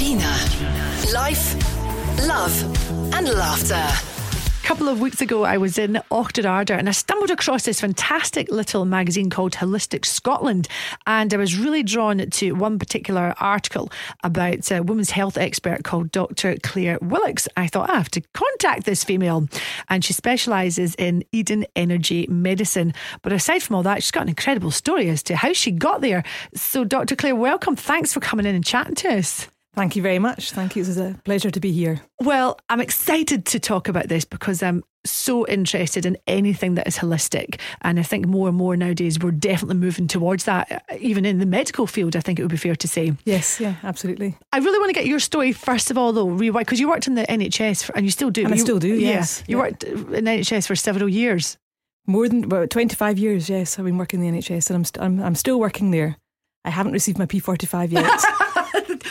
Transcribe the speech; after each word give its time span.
Gina. 0.00 0.34
Life, 1.12 1.54
love, 2.26 3.12
and 3.14 3.28
laughter. 3.28 3.74
A 3.74 4.66
couple 4.66 4.88
of 4.88 4.98
weeks 4.98 5.20
ago, 5.20 5.44
I 5.44 5.58
was 5.58 5.76
in 5.76 6.00
Auchterarder 6.10 6.70
and 6.70 6.88
I 6.88 6.92
stumbled 6.92 7.30
across 7.30 7.64
this 7.64 7.82
fantastic 7.82 8.50
little 8.50 8.86
magazine 8.86 9.28
called 9.28 9.52
Holistic 9.52 10.06
Scotland. 10.06 10.68
And 11.06 11.34
I 11.34 11.36
was 11.36 11.58
really 11.58 11.82
drawn 11.82 12.16
to 12.16 12.52
one 12.52 12.78
particular 12.78 13.34
article 13.40 13.92
about 14.24 14.70
a 14.70 14.82
women's 14.82 15.10
health 15.10 15.36
expert 15.36 15.84
called 15.84 16.10
Dr. 16.12 16.56
Clare 16.62 16.98
Willocks. 17.00 17.46
I 17.58 17.66
thought, 17.66 17.90
ah, 17.90 17.96
I 17.96 17.98
have 17.98 18.10
to 18.12 18.22
contact 18.32 18.84
this 18.84 19.04
female. 19.04 19.48
And 19.90 20.02
she 20.02 20.14
specialises 20.14 20.94
in 20.94 21.24
Eden 21.30 21.66
Energy 21.76 22.26
Medicine. 22.26 22.94
But 23.20 23.34
aside 23.34 23.62
from 23.62 23.76
all 23.76 23.82
that, 23.82 24.02
she's 24.02 24.12
got 24.12 24.22
an 24.22 24.30
incredible 24.30 24.70
story 24.70 25.10
as 25.10 25.22
to 25.24 25.36
how 25.36 25.52
she 25.52 25.70
got 25.70 26.00
there. 26.00 26.24
So, 26.54 26.84
Dr. 26.84 27.16
Claire, 27.16 27.36
welcome. 27.36 27.76
Thanks 27.76 28.14
for 28.14 28.20
coming 28.20 28.46
in 28.46 28.54
and 28.54 28.64
chatting 28.64 28.94
to 28.94 29.18
us. 29.18 29.46
Thank 29.74 29.94
you 29.94 30.02
very 30.02 30.18
much. 30.18 30.50
Thank 30.50 30.74
you. 30.74 30.82
It's 30.82 30.96
a 30.96 31.16
pleasure 31.24 31.50
to 31.50 31.60
be 31.60 31.72
here. 31.72 32.00
Well, 32.18 32.58
I'm 32.68 32.80
excited 32.80 33.46
to 33.46 33.60
talk 33.60 33.88
about 33.88 34.08
this 34.08 34.24
because 34.24 34.62
I'm 34.62 34.82
so 35.04 35.46
interested 35.46 36.04
in 36.04 36.18
anything 36.26 36.74
that 36.74 36.86
is 36.86 36.98
holistic. 36.98 37.60
And 37.82 37.98
I 37.98 38.02
think 38.02 38.26
more 38.26 38.48
and 38.48 38.56
more 38.56 38.76
nowadays 38.76 39.18
we're 39.18 39.30
definitely 39.30 39.76
moving 39.76 40.08
towards 40.08 40.44
that. 40.44 40.84
Even 40.98 41.24
in 41.24 41.38
the 41.38 41.46
medical 41.46 41.86
field, 41.86 42.16
I 42.16 42.20
think 42.20 42.38
it 42.38 42.42
would 42.42 42.50
be 42.50 42.56
fair 42.56 42.74
to 42.74 42.88
say. 42.88 43.12
Yes, 43.24 43.60
yeah, 43.60 43.76
absolutely. 43.84 44.36
I 44.52 44.58
really 44.58 44.78
want 44.78 44.90
to 44.90 44.94
get 44.94 45.06
your 45.06 45.20
story 45.20 45.52
first 45.52 45.90
of 45.90 45.96
all, 45.96 46.12
though, 46.12 46.36
because 46.36 46.80
you 46.80 46.88
worked 46.88 47.06
in 47.06 47.14
the 47.14 47.26
NHS 47.26 47.84
for, 47.84 47.96
and 47.96 48.04
you 48.04 48.10
still 48.10 48.30
do. 48.30 48.42
And 48.42 48.50
you, 48.50 48.60
I 48.60 48.64
still 48.64 48.78
do, 48.78 48.94
yeah, 48.94 49.08
yes. 49.08 49.44
You 49.46 49.56
yeah. 49.56 49.62
worked 49.62 49.84
in 49.84 50.10
the 50.10 50.20
NHS 50.20 50.66
for 50.66 50.76
several 50.76 51.08
years. 51.08 51.56
More 52.06 52.28
than 52.28 52.48
well, 52.48 52.66
25 52.66 53.18
years, 53.18 53.48
yes. 53.48 53.78
I've 53.78 53.84
been 53.84 53.98
working 53.98 54.24
in 54.24 54.34
the 54.34 54.40
NHS 54.40 54.68
and 54.68 54.76
I'm, 54.76 54.84
st- 54.84 55.02
I'm, 55.02 55.20
I'm 55.22 55.34
still 55.36 55.60
working 55.60 55.92
there. 55.92 56.16
I 56.64 56.70
haven't 56.70 56.92
received 56.92 57.18
my 57.18 57.26
P45 57.26 57.92
yet. 57.92 58.20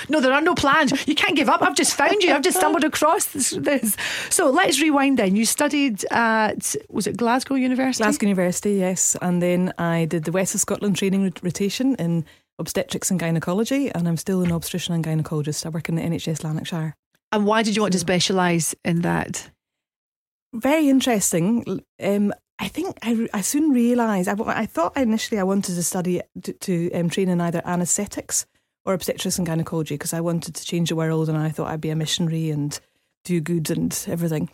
no, 0.10 0.20
there 0.20 0.34
are 0.34 0.42
no 0.42 0.56
plans. 0.56 0.92
You 1.08 1.16
can't 1.16 1.36
give 1.36 1.50
up. 1.50 1.62
I've 1.62 1.76
just 1.76 1.96
found 1.96 2.22
you. 2.24 2.34
I've 2.34 2.42
just 2.42 2.58
stumbled 2.58 2.84
across 2.84 3.28
this. 3.28 3.52
this. 3.52 3.96
So 4.30 4.50
let's 4.50 4.82
rewind 4.82 5.18
then. 5.18 5.36
You 5.36 5.46
studied 5.46 6.06
at, 6.12 6.76
was 6.90 7.08
it 7.08 7.18
Glasgow 7.18 7.56
University? 7.56 8.04
Glasgow 8.04 8.28
University, 8.28 8.74
yes. 8.74 9.16
And 9.22 9.42
then 9.42 9.74
I 9.78 10.06
did 10.06 10.26
the 10.26 10.32
West 10.32 10.56
of 10.56 10.62
Scotland 10.62 10.98
training 10.98 11.34
rotation 11.42 11.96
in 11.96 12.26
obstetrics 12.60 13.10
and 13.10 13.20
gynecology, 13.20 13.90
and 13.94 14.08
I'm 14.08 14.18
still 14.18 14.42
an 14.44 14.52
obstetrician 14.52 14.94
and 14.94 15.04
gynecologist. 15.04 15.66
I 15.66 15.70
work 15.70 15.90
in 15.90 15.96
the 15.96 16.02
NHS 16.02 16.44
Lanarkshire. 16.44 16.96
And 17.32 17.46
why 17.46 17.64
did 17.64 17.76
you 17.76 17.82
want 17.82 17.94
to 17.94 18.00
specialise 18.00 18.76
in 18.84 19.02
that? 19.02 19.50
Very 20.54 20.90
interesting. 20.90 21.84
Um, 22.02 22.34
I 22.58 22.68
think 22.68 22.98
I, 23.02 23.28
I 23.34 23.42
soon 23.42 23.72
realised, 23.72 24.28
I, 24.28 24.36
I 24.48 24.66
thought 24.66 24.98
initially 24.98 25.40
I 25.40 25.44
wanted 25.44 25.76
to 25.76 25.84
study 25.84 26.22
to, 26.44 26.54
to 26.54 26.92
um, 26.92 27.10
train 27.10 27.30
in 27.30 27.40
either 27.40 27.62
anaesthetics 27.64 28.46
or 28.86 28.94
obstetrics 28.94 29.38
and 29.38 29.48
gynecology 29.48 29.96
because 29.96 30.14
I 30.14 30.22
wanted 30.22 30.56
to 30.56 30.66
change 30.66 30.90
the 30.90 30.96
world 30.96 31.30
and 31.30 31.38
I 31.38 31.50
thought 31.50 31.68
I'd 31.68 31.82
be 31.82 31.90
a 31.90 31.96
missionary 31.96 32.50
and 32.50 32.80
do 33.24 33.42
good 33.42 33.70
and 33.70 33.98
everything. 34.08 34.50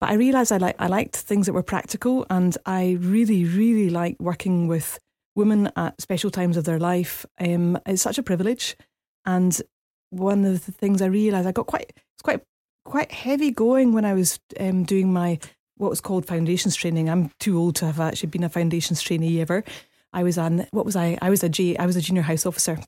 But 0.00 0.10
I 0.10 0.14
realised 0.14 0.52
I, 0.52 0.58
like, 0.58 0.76
I 0.78 0.86
liked 0.86 1.16
things 1.16 1.46
that 1.46 1.52
were 1.52 1.62
practical 1.62 2.26
and 2.30 2.56
I 2.66 2.96
really, 3.00 3.44
really 3.44 3.90
like 3.90 4.16
working 4.18 4.68
with 4.68 4.98
women 5.34 5.70
at 5.76 6.00
special 6.00 6.30
times 6.30 6.56
of 6.56 6.64
their 6.64 6.78
life. 6.78 7.26
Um, 7.38 7.78
it's 7.86 8.02
such 8.02 8.18
a 8.18 8.22
privilege. 8.22 8.76
And 9.24 9.60
one 10.10 10.44
of 10.44 10.66
the 10.66 10.72
things 10.72 11.02
I 11.02 11.06
realised, 11.06 11.46
I 11.46 11.52
got 11.52 11.66
quite, 11.66 11.92
it's 11.96 12.22
quite, 12.22 12.40
quite 12.84 13.12
heavy 13.12 13.50
going 13.50 13.92
when 13.92 14.04
I 14.04 14.14
was 14.14 14.40
um, 14.58 14.84
doing 14.84 15.12
my 15.12 15.38
what 15.76 15.90
was 15.90 16.00
called 16.00 16.26
foundations 16.26 16.76
training. 16.76 17.08
I'm 17.08 17.30
too 17.40 17.58
old 17.58 17.74
to 17.76 17.86
have 17.86 18.00
actually 18.00 18.28
been 18.28 18.44
a 18.44 18.50
foundations 18.50 19.00
trainee 19.00 19.40
ever. 19.40 19.64
I 20.12 20.22
was 20.22 20.36
on 20.36 20.66
what 20.72 20.84
was 20.84 20.94
I? 20.94 21.18
I 21.22 21.30
was 21.30 21.42
a 21.42 21.48
G. 21.48 21.76
I 21.78 21.86
was 21.86 21.96
a 21.96 22.02
junior 22.02 22.22
house 22.22 22.44
officer, 22.44 22.78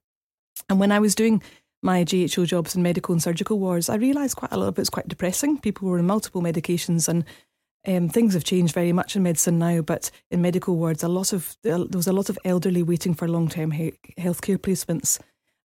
and 0.69 0.79
when 0.79 0.93
I 0.93 0.99
was 0.99 1.15
doing 1.15 1.43
my 1.83 2.05
GHO 2.05 2.45
jobs 2.45 2.77
in 2.77 2.83
medical 2.83 3.13
and 3.13 3.23
surgical 3.23 3.59
wards, 3.59 3.89
I 3.89 3.97
realised 3.97 4.37
quite 4.37 4.53
a 4.53 4.57
lot 4.57 4.69
of 4.69 4.79
it 4.79 4.83
was 4.83 4.91
quite 4.91 5.09
depressing. 5.09 5.59
People 5.59 5.89
were 5.89 5.99
on 5.99 6.07
multiple 6.07 6.43
medications, 6.43 7.09
and 7.09 7.25
um, 7.87 8.09
things 8.09 8.35
have 8.35 8.45
changed 8.45 8.75
very 8.75 8.93
much 8.93 9.17
in 9.17 9.23
medicine 9.25 9.59
now. 9.59 9.81
But 9.81 10.11
in 10.31 10.43
medical 10.43 10.77
wards, 10.77 11.03
a 11.03 11.09
lot 11.09 11.33
of 11.33 11.57
there 11.63 11.79
was 11.79 12.07
a 12.07 12.13
lot 12.13 12.29
of 12.29 12.39
elderly 12.45 12.83
waiting 12.83 13.15
for 13.15 13.29
long 13.29 13.49
term 13.49 13.73
he- 13.73 13.95
healthcare 14.19 14.59
placements, 14.59 15.19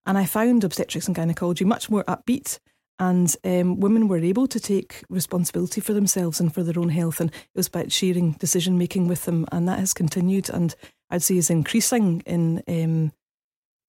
and 0.06 0.18
I 0.18 0.26
found 0.26 0.64
obstetrics 0.64 1.08
and 1.08 1.16
gynecology 1.16 1.66
much 1.66 1.90
more 1.90 2.04
upbeat 2.06 2.60
and 3.00 3.36
um, 3.44 3.80
women 3.80 4.08
were 4.08 4.18
able 4.18 4.48
to 4.48 4.60
take 4.60 5.04
responsibility 5.10 5.82
for 5.82 5.94
themselves 5.94 6.40
and 6.40 6.54
for 6.54 6.64
their 6.64 6.80
own 6.80 6.90
health. 6.90 7.20
And 7.20 7.30
it 7.30 7.36
was 7.56 7.68
about 7.68 7.92
sharing 7.92 8.32
decision 8.34 8.78
making 8.78 9.08
with 9.08 9.26
them, 9.26 9.46
and 9.52 9.68
that 9.68 9.80
has 9.80 9.94
continued. 9.94 10.50
And 10.50 10.76
I'd 11.10 11.22
say 11.22 11.38
is 11.38 11.50
increasing 11.50 12.22
in 12.26 12.64
um, 12.68 13.12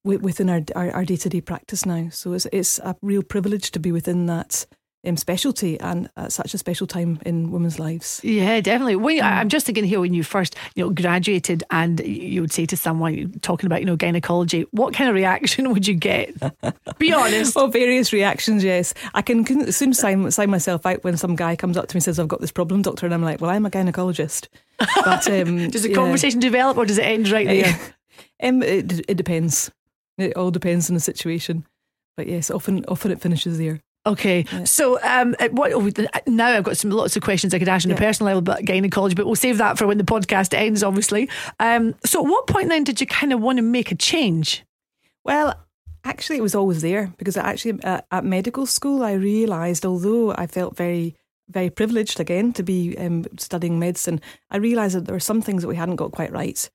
within 0.05 0.49
our 0.51 0.63
our 0.75 1.05
day 1.05 1.17
to 1.17 1.29
day 1.29 1.41
practice 1.41 1.85
now. 1.87 2.09
So 2.11 2.33
it's 2.33 2.47
it's 2.53 2.79
a 2.81 2.97
real 3.03 3.23
privilege 3.23 3.71
to 3.73 3.81
be 3.81 3.93
within 3.93 4.27
that. 4.27 4.67
Um, 5.07 5.17
specialty 5.17 5.79
and 5.79 6.11
at 6.17 6.33
such 6.33 6.55
a 6.55 6.59
special 6.59 6.89
time 6.89 7.21
in 7.25 7.53
women's 7.53 7.79
lives. 7.79 8.21
Yeah, 8.25 8.61
definitely. 8.61 8.97
When, 8.97 9.23
I'm 9.23 9.49
just 9.49 9.65
thinking 9.65 9.85
here 9.85 10.01
when 10.01 10.13
you 10.13 10.25
first, 10.25 10.57
you 10.75 10.85
know, 10.85 10.91
graduated 10.91 11.63
and 11.71 12.01
you 12.01 12.41
would 12.41 12.53
say 12.53 12.67
to 12.67 12.77
someone 12.77 13.31
talking 13.41 13.69
about, 13.69 13.79
you 13.79 13.87
know, 13.87 13.95
gynecology, 13.95 14.67
what 14.73 14.95
kind 14.95 15.09
of 15.09 15.15
reaction 15.15 15.71
would 15.73 15.87
you 15.87 15.95
get? 15.95 16.35
Be 16.99 17.13
honest. 17.15 17.55
well, 17.55 17.69
various 17.69 18.13
reactions. 18.13 18.65
Yes, 18.65 18.93
I 19.15 19.23
can 19.23 19.71
soon 19.71 19.95
sign 19.95 20.29
sign 20.33 20.51
myself 20.51 20.85
out 20.85 21.05
when 21.05 21.17
some 21.17 21.37
guy 21.37 21.55
comes 21.55 21.77
up 21.77 21.87
to 21.87 21.95
me 21.95 21.99
and 21.99 22.05
says, 22.05 22.19
"I've 22.19 22.27
got 22.27 22.41
this 22.41 22.53
problem, 22.53 22.83
doctor," 22.83 23.07
and 23.07 23.15
I'm 23.15 23.23
like, 23.23 23.41
"Well, 23.41 23.51
I'm 23.51 23.67
a 23.67 23.71
gynecologist." 23.71 24.49
But 24.79 25.29
um, 25.31 25.71
does 25.71 25.85
the 25.85 25.91
yeah. 25.91 25.95
conversation 25.95 26.41
develop 26.41 26.77
or 26.77 26.85
does 26.85 26.99
it 26.99 27.07
end 27.07 27.31
right 27.31 27.47
there? 27.47 27.79
um, 28.43 28.65
it, 28.65 29.09
it 29.09 29.17
depends. 29.17 29.71
It 30.19 30.37
all 30.37 30.51
depends 30.51 30.91
on 30.91 30.95
the 30.95 31.01
situation. 31.01 31.67
But 32.17 32.27
yes, 32.27 32.51
often 32.51 32.85
often 32.87 33.13
it 33.13 33.21
finishes 33.21 33.59
there. 33.59 33.81
Okay, 34.07 34.47
yeah. 34.51 34.65
so 34.65 34.99
um, 35.03 35.37
what 35.51 35.71
now? 36.27 36.49
I've 36.49 36.65
got 36.65 36.77
some 36.77 36.91
lots 36.91 37.15
of 37.17 37.23
questions 37.23 37.53
I 37.53 37.59
could 37.59 37.69
ask 37.69 37.85
on 37.85 37.91
yeah. 37.91 37.97
a 37.97 37.99
personal 37.99 38.29
level 38.29 38.39
about 38.39 38.65
gynecology, 38.65 39.15
but 39.15 39.27
we'll 39.27 39.37
save 39.37 39.59
that 39.59 39.77
for 39.77 39.87
when 39.87 39.99
the 39.99 40.05
podcast 40.05 40.55
ends, 40.55 40.83
obviously. 40.83 41.29
Um, 41.61 41.95
so, 42.05 42.25
at 42.25 42.29
what 42.29 42.47
point 42.47 42.71
then 42.71 42.85
did 42.85 43.01
you 43.01 43.07
kind 43.07 43.33
of 43.33 43.41
want 43.41 43.59
to 43.59 43.63
make 43.63 43.93
a 43.93 43.95
change? 43.95 44.65
Well, 45.25 45.55
actually, 46.05 46.39
it 46.39 46.43
was 46.43 46.55
always 46.55 46.81
there 46.81 47.13
because 47.19 47.37
actually 47.37 47.83
at, 47.85 48.07
at 48.11 48.25
medical 48.25 48.67
school, 48.67 49.03
I 49.03 49.13
realised 49.13 49.85
although 49.85 50.33
I 50.33 50.47
felt 50.47 50.77
very 50.77 51.15
very 51.51 51.71
privileged 51.71 52.21
again 52.21 52.53
to 52.55 52.63
be 52.63 52.97
um, 52.99 53.25
studying 53.39 53.79
medicine, 53.79 54.21
I 54.51 54.59
realised 54.59 54.97
that 54.97 55.07
there 55.07 55.15
were 55.15 55.21
some 55.21 55.43
things 55.43 55.63
that 55.63 55.69
we 55.69 55.77
hadn't 55.77 55.97
got 55.97 56.13
quite 56.13 56.33
right. 56.33 56.69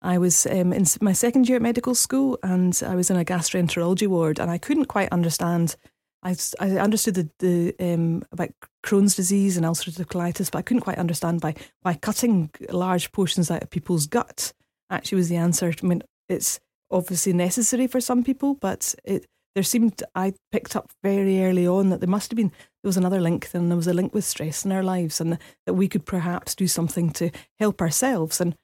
I 0.00 0.18
was 0.18 0.46
um, 0.46 0.72
in 0.72 0.84
my 1.00 1.12
second 1.12 1.48
year 1.48 1.56
at 1.56 1.62
medical 1.62 1.94
school 1.94 2.38
and 2.42 2.80
I 2.86 2.94
was 2.94 3.10
in 3.10 3.16
a 3.16 3.24
gastroenterology 3.24 4.06
ward 4.06 4.38
and 4.38 4.50
I 4.50 4.58
couldn't 4.58 4.86
quite 4.86 5.10
understand 5.10 5.76
I, 6.22 6.36
I 6.58 6.70
understood 6.78 7.14
the, 7.14 7.30
the 7.38 7.94
um, 7.94 8.24
about 8.32 8.50
Crohn's 8.84 9.14
disease 9.14 9.56
and 9.56 9.64
ulcerative 9.64 10.06
colitis, 10.06 10.50
but 10.50 10.58
I 10.58 10.62
couldn't 10.62 10.82
quite 10.82 10.98
understand 10.98 11.40
by 11.40 11.54
why 11.82 11.94
cutting 11.94 12.50
large 12.70 13.12
portions 13.12 13.50
out 13.50 13.62
of 13.62 13.70
people's 13.70 14.06
gut 14.06 14.52
actually 14.90 15.16
was 15.16 15.28
the 15.28 15.36
answer. 15.36 15.72
I 15.82 15.86
mean, 15.86 16.02
it's 16.28 16.58
obviously 16.90 17.32
necessary 17.32 17.86
for 17.86 18.00
some 18.00 18.24
people, 18.24 18.54
but 18.54 18.94
it 19.04 19.26
there 19.54 19.62
seemed 19.62 20.02
I 20.14 20.34
picked 20.52 20.76
up 20.76 20.90
very 21.02 21.42
early 21.42 21.66
on 21.66 21.90
that 21.90 22.00
there 22.00 22.08
must 22.08 22.30
have 22.30 22.36
been 22.36 22.50
there 22.82 22.88
was 22.88 22.96
another 22.96 23.20
link. 23.20 23.48
and 23.54 23.70
there 23.70 23.76
was 23.76 23.88
a 23.88 23.94
link 23.94 24.14
with 24.14 24.24
stress 24.24 24.64
in 24.64 24.72
our 24.72 24.82
lives, 24.82 25.20
and 25.20 25.38
that 25.66 25.74
we 25.74 25.88
could 25.88 26.04
perhaps 26.04 26.54
do 26.54 26.66
something 26.66 27.10
to 27.12 27.30
help 27.58 27.80
ourselves 27.80 28.40
and 28.40 28.56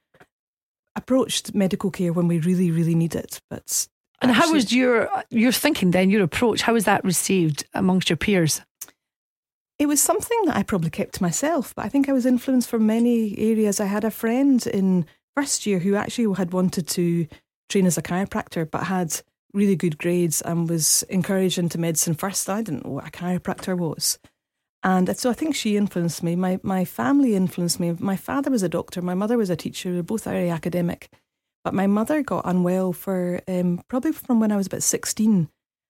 approached 0.97 1.55
medical 1.55 1.91
care 1.91 2.13
when 2.13 2.29
we 2.29 2.39
really, 2.39 2.71
really 2.71 2.95
need 2.95 3.15
it, 3.15 3.41
but 3.51 3.89
and 4.21 4.33
how 4.33 4.53
was 4.53 4.73
your 4.73 5.09
your 5.31 5.53
thinking 5.53 5.91
then, 5.91 6.11
your 6.11 6.23
approach? 6.23 6.63
How 6.63 6.73
was 6.73 6.85
that 6.85 7.05
received 7.05 7.65
amongst 7.75 8.09
your 8.09 8.17
peers? 8.17 8.63
It 9.79 9.87
was 9.87 10.01
something 10.01 10.41
that 10.47 10.57
I 10.57 10.63
probably 10.63 10.91
kept 10.91 11.15
to 11.15 11.23
myself, 11.23 11.75
but 11.75 11.85
I 11.85 11.89
think 11.89 12.09
I 12.09 12.13
was 12.13 12.27
influenced 12.27 12.69
from 12.69 12.87
many 12.87 13.37
areas. 13.39 13.81
I 13.81 13.87
had 13.87 14.05
a 14.05 14.11
friend 14.11 14.65
in 14.67 15.07
first 15.37 15.67
year 15.67 15.81
who 15.81 15.97
actually 15.97 16.33
had 16.37 16.53
wanted 16.53 16.87
to 16.89 17.27
train 17.69 17.87
as 17.87 17.99
a 17.99 18.03
chiropractor, 18.03 18.71
but 18.71 18.85
had 18.85 19.21
really 19.53 19.77
good 19.77 19.99
grades 19.99 20.41
and 20.43 20.69
was 20.69 21.03
encouraged 21.05 21.59
into 21.59 21.79
medicine 21.79 22.15
first. 22.15 22.49
I 22.49 22.63
didn't 22.63 22.85
know 22.85 22.93
what 22.93 23.09
a 23.09 23.11
chiropractor 23.11 23.77
was. 23.77 24.19
And 24.85 25.17
so 25.17 25.31
I 25.31 25.33
think 25.33 25.57
she 25.57 25.77
influenced 25.77 26.23
me. 26.23 26.37
My 26.37 26.61
my 26.63 26.85
family 26.85 27.35
influenced 27.35 27.81
me. 27.81 27.97
My 27.99 28.17
father 28.17 28.51
was 28.51 28.63
a 28.63 28.69
doctor, 28.69 29.01
my 29.01 29.15
mother 29.15 29.39
was 29.39 29.51
a 29.51 29.57
teacher, 29.57 29.91
we 29.91 29.97
were 29.97 30.03
both 30.03 30.25
very 30.25 30.51
academic. 30.51 31.11
But 31.65 31.73
my 31.73 31.87
mother 31.87 32.23
got 32.23 32.45
unwell 32.45 32.93
for 32.93 33.41
um, 33.49 33.83
probably 33.89 34.13
from 34.13 34.39
when 34.39 34.53
I 34.53 34.57
was 34.57 34.67
about 34.67 34.83
16. 34.83 35.49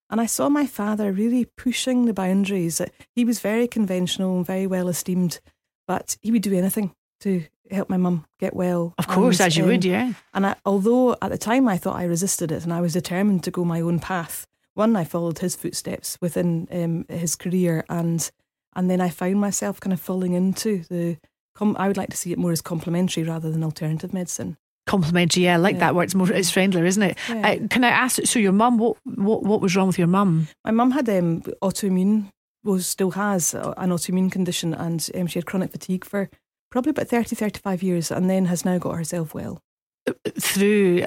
And 0.08 0.20
I 0.20 0.26
saw 0.26 0.48
my 0.48 0.66
father 0.66 1.10
really 1.10 1.46
pushing 1.46 2.04
the 2.04 2.14
boundaries. 2.14 2.80
He 3.16 3.24
was 3.24 3.40
very 3.40 3.66
conventional 3.66 4.36
and 4.36 4.46
very 4.46 4.68
well 4.68 4.88
esteemed, 4.88 5.40
but 5.88 6.16
he 6.22 6.30
would 6.30 6.42
do 6.42 6.56
anything 6.56 6.94
to 7.20 7.44
help 7.72 7.90
my 7.90 7.96
mum 7.96 8.24
get 8.38 8.54
well. 8.54 8.94
Of 8.98 9.08
course, 9.08 9.40
and, 9.40 9.48
as 9.48 9.56
you 9.56 9.64
um, 9.64 9.70
would, 9.70 9.84
yeah. 9.84 10.12
And 10.32 10.46
I, 10.46 10.54
although 10.64 11.16
at 11.20 11.30
the 11.30 11.38
time 11.38 11.66
I 11.66 11.78
thought 11.78 11.96
I 11.96 12.04
resisted 12.04 12.52
it 12.52 12.62
and 12.62 12.72
I 12.72 12.80
was 12.80 12.92
determined 12.92 13.42
to 13.44 13.50
go 13.50 13.64
my 13.64 13.80
own 13.80 13.98
path, 13.98 14.46
one, 14.74 14.94
I 14.94 15.02
followed 15.02 15.40
his 15.40 15.56
footsteps 15.56 16.18
within 16.20 16.68
um, 16.70 17.06
his 17.08 17.34
career, 17.34 17.84
and 17.88 18.30
and 18.76 18.90
then 18.90 19.00
I 19.00 19.08
found 19.08 19.36
myself 19.40 19.80
kind 19.80 19.92
of 19.92 20.00
falling 20.00 20.32
into 20.34 20.84
the. 20.90 21.16
I 21.60 21.86
would 21.86 21.96
like 21.96 22.10
to 22.10 22.16
see 22.16 22.32
it 22.32 22.38
more 22.38 22.50
as 22.50 22.60
complementary 22.60 23.22
rather 23.22 23.50
than 23.50 23.62
alternative 23.62 24.12
medicine. 24.12 24.56
Complementary, 24.86 25.44
yeah, 25.44 25.54
I 25.54 25.56
like 25.56 25.74
Yeah. 25.74 25.80
that 25.80 25.94
word. 25.94 26.02
It's 26.04 26.14
more, 26.14 26.30
it's 26.30 26.50
friendlier, 26.50 26.84
isn't 26.84 27.02
it? 27.02 27.16
Yeah. 27.28 27.48
Uh, 27.48 27.68
can 27.68 27.84
I 27.84 27.88
ask? 27.90 28.20
So, 28.26 28.38
your 28.40 28.52
mum, 28.52 28.76
what, 28.76 28.96
what, 29.04 29.44
what 29.44 29.60
was 29.60 29.74
wrong 29.76 29.86
with 29.86 29.96
your 29.98 30.08
mum? 30.08 30.48
My 30.64 30.72
mum 30.72 30.90
had 30.90 31.08
um, 31.08 31.42
autoimmune, 31.62 32.28
well, 32.64 32.78
still 32.80 33.12
has 33.12 33.54
uh, 33.54 33.72
an 33.76 33.90
autoimmune 33.90 34.32
condition, 34.32 34.74
and 34.74 35.08
um, 35.14 35.26
she 35.28 35.38
had 35.38 35.46
chronic 35.46 35.70
fatigue 35.70 36.04
for 36.04 36.28
probably 36.72 36.90
about 36.90 37.06
30, 37.08 37.36
35 37.36 37.82
years, 37.84 38.10
and 38.10 38.28
then 38.28 38.46
has 38.46 38.64
now 38.64 38.78
got 38.78 38.96
herself 38.96 39.32
well. 39.32 39.60
Through 40.38 41.04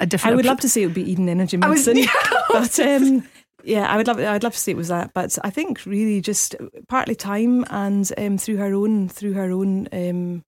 a 0.00 0.06
different. 0.06 0.32
I 0.32 0.36
would 0.36 0.46
love 0.46 0.60
to 0.60 0.68
say 0.68 0.82
it 0.82 0.86
would 0.86 0.94
be 0.94 1.10
Eden 1.10 1.28
Energy 1.28 1.58
I 1.60 1.68
was- 1.68 1.86
Medicine, 1.86 2.10
but 2.48 2.78
um, 2.80 3.28
yeah, 3.64 3.86
I 3.92 3.96
would 3.96 4.06
love. 4.06 4.18
I'd 4.18 4.42
love 4.44 4.54
to 4.54 4.58
say 4.58 4.72
it 4.72 4.76
was 4.76 4.88
that, 4.88 5.12
but 5.14 5.38
I 5.44 5.50
think 5.50 5.84
really 5.86 6.20
just 6.20 6.54
partly 6.88 7.14
time 7.14 7.64
and 7.70 8.10
um, 8.16 8.38
through 8.38 8.56
her 8.58 8.72
own 8.74 9.08
through 9.08 9.32
her 9.34 9.50
own 9.50 9.88
um, 9.92 10.42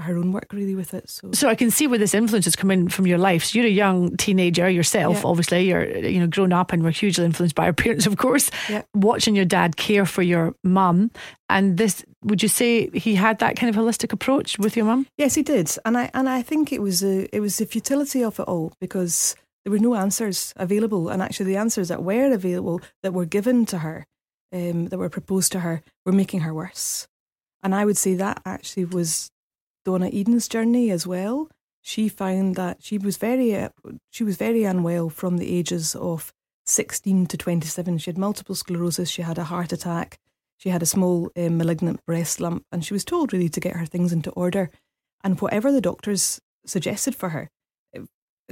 her 0.00 0.16
own 0.16 0.32
work 0.32 0.46
really 0.54 0.74
with 0.74 0.94
it. 0.94 1.10
So 1.10 1.30
So 1.32 1.48
I 1.48 1.54
can 1.54 1.70
see 1.70 1.86
where 1.86 1.98
this 1.98 2.14
influence 2.14 2.46
is 2.46 2.56
coming 2.56 2.88
from 2.88 3.06
your 3.06 3.18
life. 3.18 3.44
So 3.44 3.58
you're 3.58 3.68
a 3.68 3.70
young 3.70 4.16
teenager 4.16 4.66
yourself, 4.70 5.16
Yeah. 5.18 5.22
obviously. 5.28 5.68
You're 5.68 5.86
you 5.98 6.18
know 6.20 6.26
grown 6.26 6.52
up 6.54 6.72
and 6.72 6.82
were 6.82 6.90
hugely 6.90 7.24
influenced 7.26 7.54
by 7.54 7.64
your 7.66 7.72
parents, 7.84 8.06
of 8.06 8.16
course. 8.16 8.50
Yeah. 8.68 8.82
Watching 8.94 9.36
your 9.36 9.44
dad 9.44 9.76
care 9.76 10.06
for 10.06 10.22
your 10.22 10.54
mum, 10.64 11.10
and 11.50 11.76
this 11.76 12.04
would 12.24 12.42
you 12.42 12.48
say 12.48 12.88
he 12.94 13.14
had 13.14 13.38
that 13.40 13.56
kind 13.56 13.74
of 13.74 13.80
holistic 13.80 14.12
approach 14.12 14.58
with 14.58 14.74
your 14.76 14.86
mum? 14.86 15.06
Yes, 15.18 15.34
he 15.34 15.42
did, 15.42 15.70
and 15.84 15.96
I 15.98 16.10
and 16.14 16.28
I 16.28 16.42
think 16.42 16.72
it 16.72 16.80
was 16.82 17.04
a, 17.04 17.28
it 17.34 17.40
was 17.40 17.58
the 17.58 17.66
futility 17.66 18.24
of 18.24 18.40
it 18.40 18.44
all 18.48 18.72
because 18.80 19.36
there 19.70 19.78
were 19.78 19.88
no 19.88 19.94
answers 19.94 20.52
available, 20.56 21.08
and 21.08 21.22
actually 21.22 21.46
the 21.46 21.56
answers 21.56 21.86
that 21.88 22.02
were 22.02 22.32
available 22.32 22.80
that 23.04 23.14
were 23.14 23.24
given 23.24 23.64
to 23.66 23.78
her, 23.78 24.04
um, 24.52 24.88
that 24.88 24.98
were 24.98 25.08
proposed 25.08 25.52
to 25.52 25.60
her, 25.60 25.80
were 26.04 26.10
making 26.10 26.40
her 26.40 26.52
worse. 26.52 27.06
And 27.62 27.72
I 27.72 27.84
would 27.84 27.96
say 27.96 28.14
that 28.14 28.42
actually 28.44 28.84
was 28.84 29.30
Donna 29.84 30.10
Eden's 30.12 30.48
journey 30.48 30.90
as 30.90 31.06
well. 31.06 31.48
She 31.82 32.08
found 32.08 32.56
that 32.56 32.82
she 32.82 32.98
was 32.98 33.16
very 33.16 33.54
uh, 33.54 33.68
she 34.10 34.24
was 34.24 34.36
very 34.36 34.64
unwell 34.64 35.08
from 35.08 35.38
the 35.38 35.56
ages 35.56 35.94
of 35.94 36.32
sixteen 36.66 37.26
to 37.26 37.36
twenty 37.36 37.68
seven. 37.68 37.96
She 37.98 38.10
had 38.10 38.18
multiple 38.18 38.56
sclerosis. 38.56 39.08
She 39.08 39.22
had 39.22 39.38
a 39.38 39.44
heart 39.44 39.72
attack. 39.72 40.18
She 40.56 40.70
had 40.70 40.82
a 40.82 40.86
small 40.86 41.30
um, 41.36 41.58
malignant 41.58 42.04
breast 42.04 42.40
lump, 42.40 42.64
and 42.72 42.84
she 42.84 42.92
was 42.92 43.04
told 43.04 43.32
really 43.32 43.48
to 43.48 43.60
get 43.60 43.76
her 43.76 43.86
things 43.86 44.12
into 44.12 44.30
order. 44.30 44.68
And 45.22 45.40
whatever 45.40 45.70
the 45.70 45.80
doctors 45.80 46.40
suggested 46.66 47.14
for 47.14 47.28
her, 47.28 47.42
uh, 47.42 47.46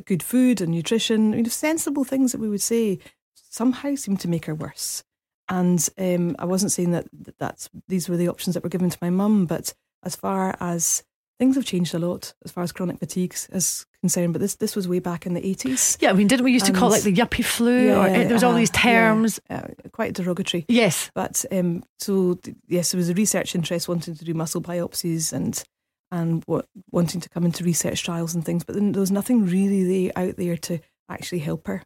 good 0.07 0.23
food 0.23 0.61
and 0.61 0.73
nutrition, 0.73 1.33
you 1.33 1.43
know, 1.43 1.49
sensible 1.49 2.05
things 2.05 2.33
that 2.33 2.41
we 2.41 2.49
would 2.49 2.63
say, 2.63 2.99
somehow 3.35 3.95
seem 3.95 4.17
to 4.19 4.29
make 4.29 4.47
her 4.47 4.55
worse. 4.55 5.03
And 5.49 5.89
um, 5.99 6.37
I 6.39 6.45
wasn't 6.45 6.73
saying 6.73 6.91
that 6.91 7.07
that 7.23 7.39
that's 7.39 7.71
these 7.89 8.09
were 8.09 8.17
the 8.17 8.29
options 8.29 8.55
that 8.55 8.63
were 8.63 8.69
given 8.69 8.91
to 8.91 8.99
my 9.01 9.11
mum, 9.11 9.47
but 9.47 9.73
as 10.05 10.15
far 10.15 10.57
as 10.61 11.03
things 11.39 11.57
have 11.57 11.65
changed 11.65 11.95
a 11.95 11.99
lot, 11.99 12.35
as 12.45 12.51
far 12.51 12.65
as 12.65 12.73
chronic 12.73 12.99
fatigue 12.99 13.35
is 13.53 13.87
concerned. 14.01 14.35
But 14.35 14.41
this 14.41 14.57
this 14.57 14.77
was 14.77 14.87
way 14.87 14.99
back 14.99 15.25
in 15.25 15.35
the 15.35 15.47
eighties. 15.47 15.97
Yeah, 16.01 16.11
I 16.11 16.13
mean, 16.13 16.27
didn't 16.27 16.45
we 16.45 16.53
used 16.53 16.67
to 16.67 16.73
call 16.73 16.89
it 16.89 16.93
like 16.93 17.03
the 17.03 17.15
yuppie 17.15 17.45
flu? 17.45 17.95
or 17.95 18.11
there 18.11 18.33
was 18.33 18.45
all 18.45 18.53
uh, 18.53 18.59
these 18.59 18.71
terms. 18.71 19.41
yeah, 19.49 19.67
uh, 19.85 19.89
quite 19.91 20.15
derogatory. 20.15 20.67
Yes. 20.69 21.11
But 21.15 21.45
um, 21.51 21.83
so 21.99 22.39
yes, 22.67 22.93
there 22.93 22.99
was 22.99 23.09
a 23.09 23.15
research 23.15 23.55
interest 23.55 23.89
wanting 23.89 24.17
to 24.17 24.25
do 24.25 24.35
muscle 24.35 24.61
biopsies 24.61 25.33
and 25.33 25.63
and 26.11 26.43
what 26.47 26.67
wanting 26.91 27.21
to 27.21 27.29
come 27.29 27.45
into 27.45 27.65
research 27.65 28.03
trials 28.03 28.35
and 28.35 28.45
things. 28.45 28.65
But 28.65 28.75
then 28.75 28.93
there 28.93 29.01
was 29.01 29.11
nothing 29.11 29.47
really 29.47 29.85
there, 29.85 30.13
out 30.17 30.37
there 30.37 30.57
to 30.57 30.79
actually 31.09 31.41
help 31.41 31.67
her. 31.67 31.83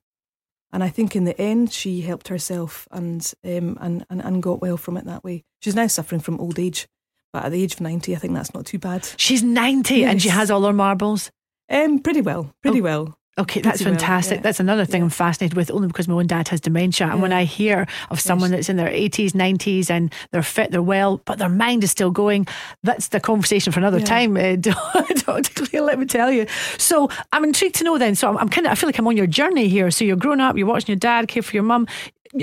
And 0.73 0.83
I 0.83 0.89
think 0.89 1.15
in 1.15 1.25
the 1.25 1.39
end, 1.41 1.71
she 1.73 2.01
helped 2.01 2.29
herself 2.29 2.89
and 2.91 3.31
um, 3.45 3.77
and, 3.81 4.07
and 4.09 4.21
and 4.23 4.43
got 4.43 4.63
well 4.63 4.77
from 4.77 4.97
it 4.97 5.05
that 5.05 5.23
way. 5.25 5.45
She's 5.61 5.75
now 5.75 5.87
suffering 5.87 6.21
from 6.23 6.41
old 6.41 6.59
age, 6.59 6.89
but 7.33 7.45
at 7.45 7.53
the 7.53 7.63
age 7.63 7.75
of 7.75 7.81
ninety, 7.83 8.17
I 8.17 8.19
think 8.19 8.33
that's 8.35 8.55
not 8.55 8.65
too 8.67 8.79
bad. 8.79 9.07
She's 9.19 9.43
90 9.43 10.05
and 10.05 10.23
she 10.23 10.31
has 10.31 10.51
all 10.51 10.63
her 10.63 10.73
marbles. 10.73 11.31
Um, 11.69 11.99
pretty 11.99 12.21
well, 12.23 12.55
pretty 12.63 12.81
Oh. 12.81 12.85
well. 12.85 13.19
Okay, 13.39 13.63
that's 13.63 13.81
fantastic. 13.83 14.39
yeah. 14.39 14.43
That's 14.43 14.61
another 14.61 14.85
thing 14.85 15.01
Yeah. 15.01 15.05
I'm 15.05 15.11
fascinated 15.11 15.57
with, 15.57 15.71
only 15.71 15.89
because 15.89 16.07
my 16.07 16.15
own 16.15 16.27
dad 16.27 16.49
has 16.49 16.61
dementia. 16.61 17.07
And 17.09 17.23
when 17.23 17.33
I 17.33 17.45
hear 17.45 17.87
of 18.11 18.21
someone 18.21 18.51
that's 18.51 18.69
in 18.69 18.77
their 18.77 18.91
80s, 18.91 19.31
90s, 19.33 19.89
and 19.89 20.13
they're 20.33 20.43
fit, 20.43 20.71
they're 20.71 20.83
well, 20.83 21.23
but 21.25 21.39
their 21.39 21.49
mind 21.49 21.83
is 21.83 21.91
still 21.91 22.11
going, 22.11 22.47
that's 22.83 23.09
the 23.09 23.21
conversation 23.21 23.73
for 23.73 23.81
another 23.81 24.01
time, 24.01 24.37
uh, 24.37 24.57
Dr. 24.57 25.65
Clare, 25.65 25.83
let 25.83 25.99
me 25.99 26.05
tell 26.05 26.31
you. 26.31 26.47
So 26.77 27.09
I'm 27.33 27.43
intrigued 27.45 27.77
to 27.77 27.85
know 27.85 27.97
then. 27.97 28.15
So 28.17 28.29
I'm, 28.29 28.37
I'm 28.37 28.49
kind 28.51 28.67
of, 28.67 28.73
I 28.73 28.75
feel 28.75 28.89
like 28.89 28.99
I'm 28.99 29.07
on 29.09 29.17
your 29.17 29.27
journey 29.27 29.69
here. 29.69 29.91
So 29.91 30.05
you're 30.05 30.17
grown 30.17 30.41
up, 30.41 30.59
you're 30.59 30.67
watching 30.67 30.89
your 30.93 30.99
dad 31.01 31.29
care 31.29 31.43
for 31.43 31.57
your 31.57 31.63
mum, 31.63 31.87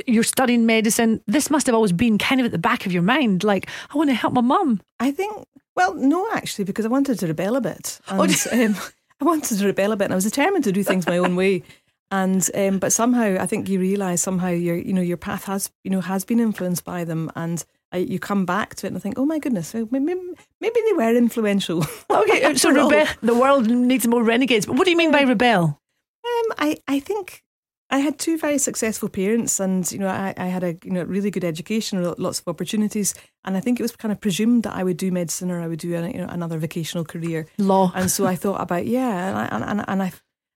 you're 0.07 0.23
studying 0.23 0.65
medicine. 0.65 1.21
This 1.27 1.51
must 1.51 1.67
have 1.67 1.75
always 1.75 1.91
been 1.91 2.17
kind 2.17 2.41
of 2.41 2.45
at 2.45 2.51
the 2.51 2.57
back 2.57 2.87
of 2.87 2.91
your 2.91 3.03
mind, 3.03 3.43
like, 3.43 3.69
I 3.93 3.97
want 3.97 4.09
to 4.09 4.15
help 4.15 4.33
my 4.33 4.41
mum. 4.41 4.81
I 4.99 5.11
think, 5.11 5.45
well, 5.75 5.93
no, 5.93 6.27
actually, 6.33 6.65
because 6.65 6.85
I 6.85 6.89
wanted 6.89 7.19
to 7.19 7.27
rebel 7.27 7.55
a 7.55 7.61
bit. 7.61 7.99
Oh, 8.09 8.23
um, 8.51 8.75
I 9.21 9.25
wanted 9.25 9.57
to 9.57 9.65
rebel 9.65 9.91
a 9.91 9.97
bit, 9.97 10.05
and 10.05 10.13
I 10.13 10.15
was 10.15 10.23
determined 10.23 10.63
to 10.65 10.71
do 10.71 10.83
things 10.83 11.07
my 11.07 11.17
own 11.17 11.35
way. 11.35 11.63
And 12.11 12.49
um, 12.55 12.79
but 12.79 12.91
somehow, 12.91 13.37
I 13.39 13.45
think 13.45 13.69
you 13.69 13.79
realise 13.79 14.23
somehow 14.23 14.47
your 14.47 14.75
you 14.75 14.93
know 14.93 15.01
your 15.01 15.15
path 15.15 15.43
has 15.43 15.69
you 15.83 15.91
know 15.91 16.01
has 16.01 16.25
been 16.25 16.39
influenced 16.39 16.83
by 16.83 17.03
them, 17.03 17.31
and 17.35 17.63
uh, 17.93 17.97
you 17.97 18.19
come 18.19 18.45
back 18.45 18.75
to 18.75 18.87
it 18.87 18.93
and 18.93 19.01
think, 19.01 19.17
oh 19.17 19.25
my 19.25 19.39
goodness, 19.39 19.73
maybe, 19.73 20.15
maybe 20.61 20.81
they 20.85 20.93
were 20.93 21.15
influential. 21.15 21.85
Okay, 22.11 22.53
so 22.55 22.71
rebel, 22.71 23.05
the 23.21 23.35
world 23.35 23.69
needs 23.69 24.07
more 24.07 24.23
renegades. 24.23 24.65
But 24.65 24.75
what 24.75 24.85
do 24.85 24.91
you 24.91 24.97
mean 24.97 25.11
by 25.11 25.21
rebel? 25.21 25.63
Um, 25.63 26.53
I, 26.57 26.77
I 26.87 26.99
think 26.99 27.43
I 27.91 27.99
had 27.99 28.19
two 28.19 28.37
very 28.37 28.59
successful 28.59 29.09
parents, 29.09 29.59
and 29.59 29.91
you 29.91 29.97
know, 29.97 30.07
I, 30.07 30.33
I 30.37 30.45
had 30.45 30.63
a 30.63 30.77
you 30.83 30.91
know 30.91 31.03
really 31.03 31.31
good 31.31 31.43
education, 31.43 32.03
lo- 32.03 32.15
lots 32.17 32.39
of 32.39 32.47
opportunities, 32.47 33.15
and 33.45 33.57
I 33.57 33.59
think 33.59 33.79
it 33.79 33.83
was 33.83 33.95
kind 33.95 34.11
of 34.11 34.21
presumed 34.21 34.63
that 34.63 34.75
I 34.75 34.83
would 34.83 34.97
do 34.97 35.11
medicine 35.11 35.49
or 35.49 35.59
I 35.59 35.67
would 35.67 35.79
do 35.79 35.95
a, 35.95 36.07
you 36.07 36.19
know, 36.19 36.27
another 36.29 36.59
vocational 36.59 37.03
career. 37.03 37.47
Law. 37.57 37.91
And 37.95 38.11
so 38.11 38.27
I 38.27 38.35
thought 38.35 38.61
about 38.61 38.85
yeah, 38.85 39.29
and 39.29 39.37
I 39.37 39.45
and, 39.51 39.63
and, 39.63 39.85
and 39.89 40.03
I 40.03 40.11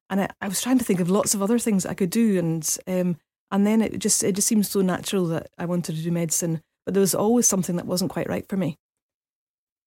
and 0.09 0.21
I, 0.21 0.29
I 0.41 0.47
was 0.47 0.61
trying 0.61 0.77
to 0.77 0.85
think 0.85 0.99
of 0.99 1.09
lots 1.09 1.33
of 1.33 1.41
other 1.41 1.57
things 1.57 1.85
I 1.85 1.95
could 1.95 2.11
do, 2.11 2.37
and 2.37 2.77
um, 2.87 3.17
and 3.51 3.65
then 3.65 3.81
it 3.81 3.97
just 3.97 4.23
it 4.23 4.35
just 4.35 4.47
seemed 4.47 4.67
so 4.67 4.81
natural 4.81 5.25
that 5.27 5.49
I 5.57 5.65
wanted 5.65 5.95
to 5.95 6.03
do 6.03 6.11
medicine, 6.11 6.61
but 6.85 6.93
there 6.93 7.01
was 7.01 7.15
always 7.15 7.47
something 7.47 7.77
that 7.77 7.87
wasn't 7.87 8.11
quite 8.11 8.29
right 8.29 8.47
for 8.47 8.57
me. 8.57 8.77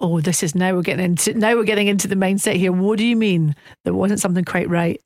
Oh, 0.01 0.21
this 0.21 0.43
is 0.43 0.55
now 0.55 0.75
we're 0.75 0.83
getting 0.83 1.05
into 1.05 1.35
now 1.35 1.55
we're 1.55 1.65
getting 1.65 1.87
into 1.87 2.09
the 2.09 2.17
mindset 2.17 2.57
here. 2.57 2.73
What 2.73 2.99
do 2.99 3.07
you 3.07 3.17
mean 3.17 3.55
there 3.85 3.95
wasn't 3.95 4.21
something 4.21 4.45
quite 4.45 4.69
right? 4.69 5.01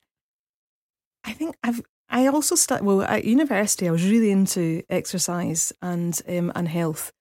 I 1.24 1.32
think 1.32 1.54
I've. 1.62 1.82
I 2.10 2.26
also 2.26 2.56
started 2.56 2.84
well 2.84 3.02
at 3.02 3.24
university. 3.24 3.86
I 3.86 3.92
was 3.92 4.04
really 4.04 4.32
into 4.32 4.82
exercise 4.90 5.72
and 5.80 6.20
um, 6.28 6.50
and 6.56 6.68
health, 6.68 7.12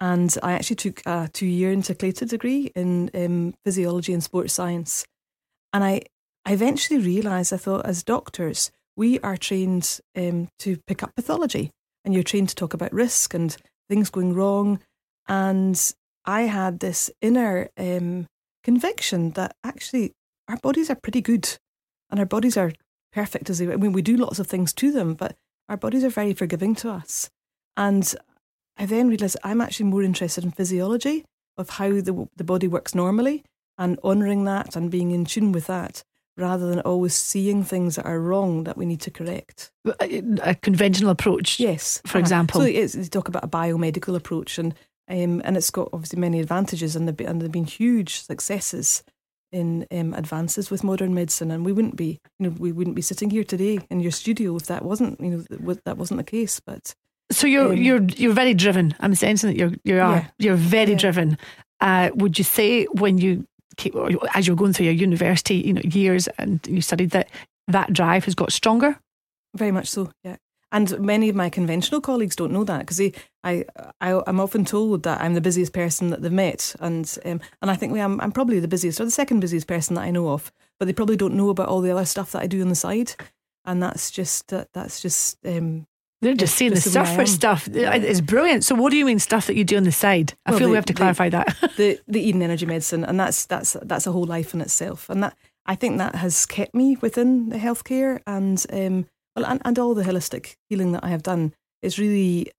and 0.00 0.34
I 0.42 0.52
actually 0.52 0.76
took 0.76 1.02
a 1.04 1.28
two 1.30 1.46
year 1.46 1.70
integrated 1.70 2.30
degree 2.30 2.72
in 2.74 3.10
um, 3.14 3.54
physiology 3.64 4.14
and 4.14 4.24
sports 4.24 4.54
science. 4.54 5.04
And 5.74 5.84
I, 5.84 6.02
I 6.46 6.52
eventually 6.52 6.98
realised 6.98 7.52
I 7.52 7.58
thought 7.58 7.84
as 7.84 8.02
doctors 8.02 8.70
we 8.96 9.20
are 9.20 9.36
trained 9.36 10.00
um, 10.16 10.48
to 10.60 10.78
pick 10.86 11.02
up 11.02 11.14
pathology, 11.14 11.70
and 12.04 12.14
you're 12.14 12.22
trained 12.22 12.48
to 12.48 12.54
talk 12.54 12.72
about 12.72 12.92
risk 12.92 13.34
and 13.34 13.54
things 13.90 14.08
going 14.08 14.32
wrong. 14.32 14.80
And 15.28 15.78
I 16.24 16.42
had 16.42 16.80
this 16.80 17.10
inner 17.20 17.68
um, 17.76 18.26
conviction 18.64 19.32
that 19.32 19.54
actually 19.62 20.12
our 20.48 20.56
bodies 20.56 20.88
are 20.88 20.96
pretty 20.96 21.20
good, 21.20 21.58
and 22.10 22.18
our 22.18 22.26
bodies 22.26 22.56
are 22.56 22.72
perfect 23.12 23.50
as 23.50 23.58
they. 23.58 23.70
I 23.70 23.76
mean, 23.76 23.92
we 23.92 24.02
do 24.02 24.16
lots 24.16 24.38
of 24.38 24.46
things 24.46 24.72
to 24.74 24.90
them, 24.90 25.14
but 25.14 25.36
our 25.68 25.76
bodies 25.76 26.04
are 26.04 26.10
very 26.10 26.34
forgiving 26.34 26.74
to 26.76 26.90
us. 26.90 27.30
And 27.76 28.14
I 28.76 28.86
then 28.86 29.08
realised 29.08 29.36
I'm 29.44 29.60
actually 29.60 29.86
more 29.86 30.02
interested 30.02 30.44
in 30.44 30.50
physiology 30.50 31.24
of 31.56 31.70
how 31.70 31.88
the 32.00 32.28
the 32.36 32.44
body 32.44 32.68
works 32.68 32.94
normally 32.94 33.44
and 33.76 33.98
honouring 34.02 34.44
that 34.44 34.74
and 34.76 34.90
being 34.90 35.12
in 35.12 35.24
tune 35.24 35.52
with 35.52 35.66
that, 35.66 36.02
rather 36.36 36.68
than 36.68 36.80
always 36.80 37.14
seeing 37.14 37.62
things 37.62 37.96
that 37.96 38.06
are 38.06 38.20
wrong 38.20 38.64
that 38.64 38.76
we 38.76 38.86
need 38.86 39.00
to 39.02 39.10
correct. 39.10 39.70
A, 40.00 40.54
conventional 40.56 41.10
approach. 41.10 41.60
Yes, 41.60 42.00
For 42.04 42.10
uh-huh. 42.10 42.18
example? 42.18 42.60
so 42.60 42.66
it's, 42.66 42.94
they 42.94 43.04
talk 43.04 43.28
about 43.28 43.44
a 43.44 43.48
biomedical 43.48 44.16
approach, 44.16 44.58
and 44.58 44.74
um, 45.08 45.40
and 45.44 45.56
it's 45.56 45.70
got 45.70 45.88
obviously 45.92 46.18
many 46.18 46.40
advantages, 46.40 46.96
and 46.96 47.08
there 47.08 47.28
and 47.28 47.40
there've 47.40 47.52
been 47.52 47.64
huge 47.64 48.20
successes 48.20 49.02
in 49.52 49.86
um, 49.90 50.14
advances 50.14 50.70
with 50.70 50.84
modern 50.84 51.14
medicine, 51.14 51.50
and 51.50 51.64
we 51.64 51.72
wouldn't 51.72 51.96
be, 51.96 52.18
you 52.38 52.48
know, 52.48 52.54
we 52.58 52.72
wouldn't 52.72 52.96
be 52.96 53.02
sitting 53.02 53.30
here 53.30 53.44
today 53.44 53.78
in 53.90 54.00
your 54.00 54.12
studio 54.12 54.56
if 54.56 54.66
that 54.66 54.84
wasn't, 54.84 55.20
you 55.20 55.30
know, 55.30 55.44
th- 55.48 55.78
that 55.84 55.96
wasn't 55.96 56.18
the 56.18 56.24
case. 56.24 56.60
But 56.60 56.94
So 57.30 57.46
you're 57.46 57.72
Um, 57.72 57.76
you're 57.76 58.02
you're 58.16 58.34
very 58.34 58.54
driven. 58.54 58.94
I'm 59.00 59.14
sensing 59.14 59.50
that 59.50 59.56
you're 59.58 59.72
you 59.84 60.00
are 60.00 60.16
Yeah. 60.16 60.26
you're 60.38 60.56
very 60.56 60.92
Yeah. 60.92 60.98
driven. 60.98 61.38
Uh, 61.80 62.10
would 62.14 62.38
you 62.38 62.44
say 62.44 62.84
when 62.86 63.18
you 63.18 63.46
keep, 63.76 63.94
as 64.34 64.46
you're 64.46 64.56
going 64.56 64.72
through 64.72 64.86
your 64.86 64.94
university, 64.94 65.54
you 65.56 65.72
know, 65.74 65.82
years 65.84 66.28
and 66.38 66.60
you 66.66 66.80
studied 66.80 67.10
that 67.10 67.28
that 67.68 67.92
drive 67.92 68.24
has 68.24 68.34
got 68.34 68.52
stronger? 68.52 68.98
Very 69.56 69.72
much 69.72 69.88
so, 69.88 70.10
yeah. 70.24 70.36
And 70.70 71.00
many 71.00 71.28
of 71.30 71.34
my 71.36 71.48
conventional 71.48 72.00
colleagues 72.02 72.36
don't 72.36 72.52
know 72.52 72.64
that 72.64 72.80
because 72.80 73.00
I, 73.42 73.64
I, 74.02 74.20
I'm 74.26 74.38
often 74.38 74.64
told 74.66 75.02
that 75.04 75.20
I'm 75.22 75.32
the 75.34 75.40
busiest 75.40 75.72
person 75.72 76.10
that 76.10 76.20
they've 76.20 76.30
met, 76.30 76.74
and 76.80 77.10
um, 77.24 77.40
and 77.62 77.70
I 77.70 77.74
think 77.74 77.92
we, 77.92 78.00
I'm, 78.00 78.20
I'm 78.20 78.32
probably 78.32 78.60
the 78.60 78.68
busiest 78.68 79.00
or 79.00 79.06
the 79.06 79.10
second 79.10 79.40
busiest 79.40 79.66
person 79.66 79.94
that 79.94 80.02
I 80.02 80.10
know 80.10 80.28
of, 80.28 80.52
but 80.78 80.84
they 80.84 80.92
probably 80.92 81.16
don't 81.16 81.34
know 81.34 81.48
about 81.48 81.68
all 81.68 81.80
the 81.80 81.90
other 81.90 82.04
stuff 82.04 82.32
that 82.32 82.42
I 82.42 82.46
do 82.46 82.60
on 82.60 82.68
the 82.68 82.74
side, 82.74 83.12
and 83.64 83.82
that's 83.82 84.10
just 84.10 84.48
that, 84.48 84.68
that's 84.74 85.00
just 85.00 85.38
um, 85.46 85.86
They're 86.20 86.34
just 86.34 86.54
seeing 86.56 86.72
the 86.74 86.80
the 86.80 86.90
surface 86.90 87.32
stuff. 87.34 87.66
It's 87.72 88.20
brilliant. 88.20 88.62
So 88.64 88.74
what 88.74 88.90
do 88.90 88.98
you 88.98 89.06
mean 89.06 89.18
stuff 89.20 89.46
that 89.46 89.56
you 89.56 89.64
do 89.64 89.78
on 89.78 89.84
the 89.84 89.92
side? 89.92 90.34
I 90.44 90.50
Well, 90.50 90.58
feel 90.58 90.68
we 90.68 90.74
have 90.76 90.84
to 90.84 90.92
the- 90.92 90.98
clarify 90.98 91.30
that. 91.30 91.56
the 91.78 91.98
the 92.08 92.20
Eden 92.20 92.42
Energy 92.42 92.66
Medicine, 92.66 93.04
and 93.04 93.18
that's 93.18 93.46
that's 93.46 93.74
that's 93.82 94.06
a 94.06 94.12
whole 94.12 94.26
life 94.26 94.52
in 94.52 94.60
itself, 94.60 95.08
and 95.08 95.22
that 95.22 95.34
I 95.64 95.76
think 95.76 95.96
that 95.96 96.16
has 96.16 96.44
kept 96.44 96.74
me 96.74 96.96
within 97.00 97.48
the 97.48 97.56
healthcare 97.58 98.20
and 98.26 98.64
um, 98.70 99.06
well, 99.38 99.50
and, 99.50 99.60
and 99.64 99.78
all 99.78 99.94
the 99.94 100.04
holistic 100.04 100.56
healing 100.68 100.92
that 100.92 101.04
I 101.04 101.08
have 101.08 101.22
done. 101.22 101.52
is 101.82 101.98
really 101.98 102.50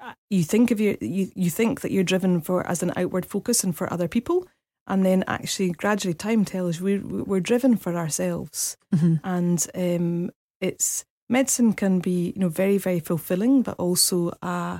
uh, 0.00 0.12
you 0.30 0.42
think 0.44 0.70
of 0.70 0.80
your 0.80 0.96
you, 1.00 1.30
you 1.34 1.50
think 1.50 1.80
that 1.80 1.90
you're 1.90 2.04
driven 2.04 2.40
for 2.40 2.66
as 2.66 2.82
an 2.82 2.92
outward 2.96 3.24
focus 3.26 3.64
and 3.64 3.74
for 3.76 3.92
other 3.92 4.08
people, 4.08 4.46
and 4.86 5.04
then 5.04 5.24
actually 5.26 5.70
gradually 5.70 6.14
time 6.14 6.44
tells 6.44 6.80
we 6.80 6.98
we're 6.98 7.40
driven 7.40 7.76
for 7.76 7.96
ourselves, 7.96 8.76
Mm-hmm. 8.94 9.14
and 9.24 9.66
um, 9.74 10.30
it's 10.60 11.04
medicine 11.28 11.72
can 11.72 12.00
be 12.00 12.32
you 12.34 12.40
know 12.40 12.48
very 12.48 12.78
very 12.78 13.00
fulfilling, 13.00 13.62
but 13.62 13.76
also 13.78 14.32
uh, 14.42 14.78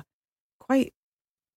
quite 0.59 0.93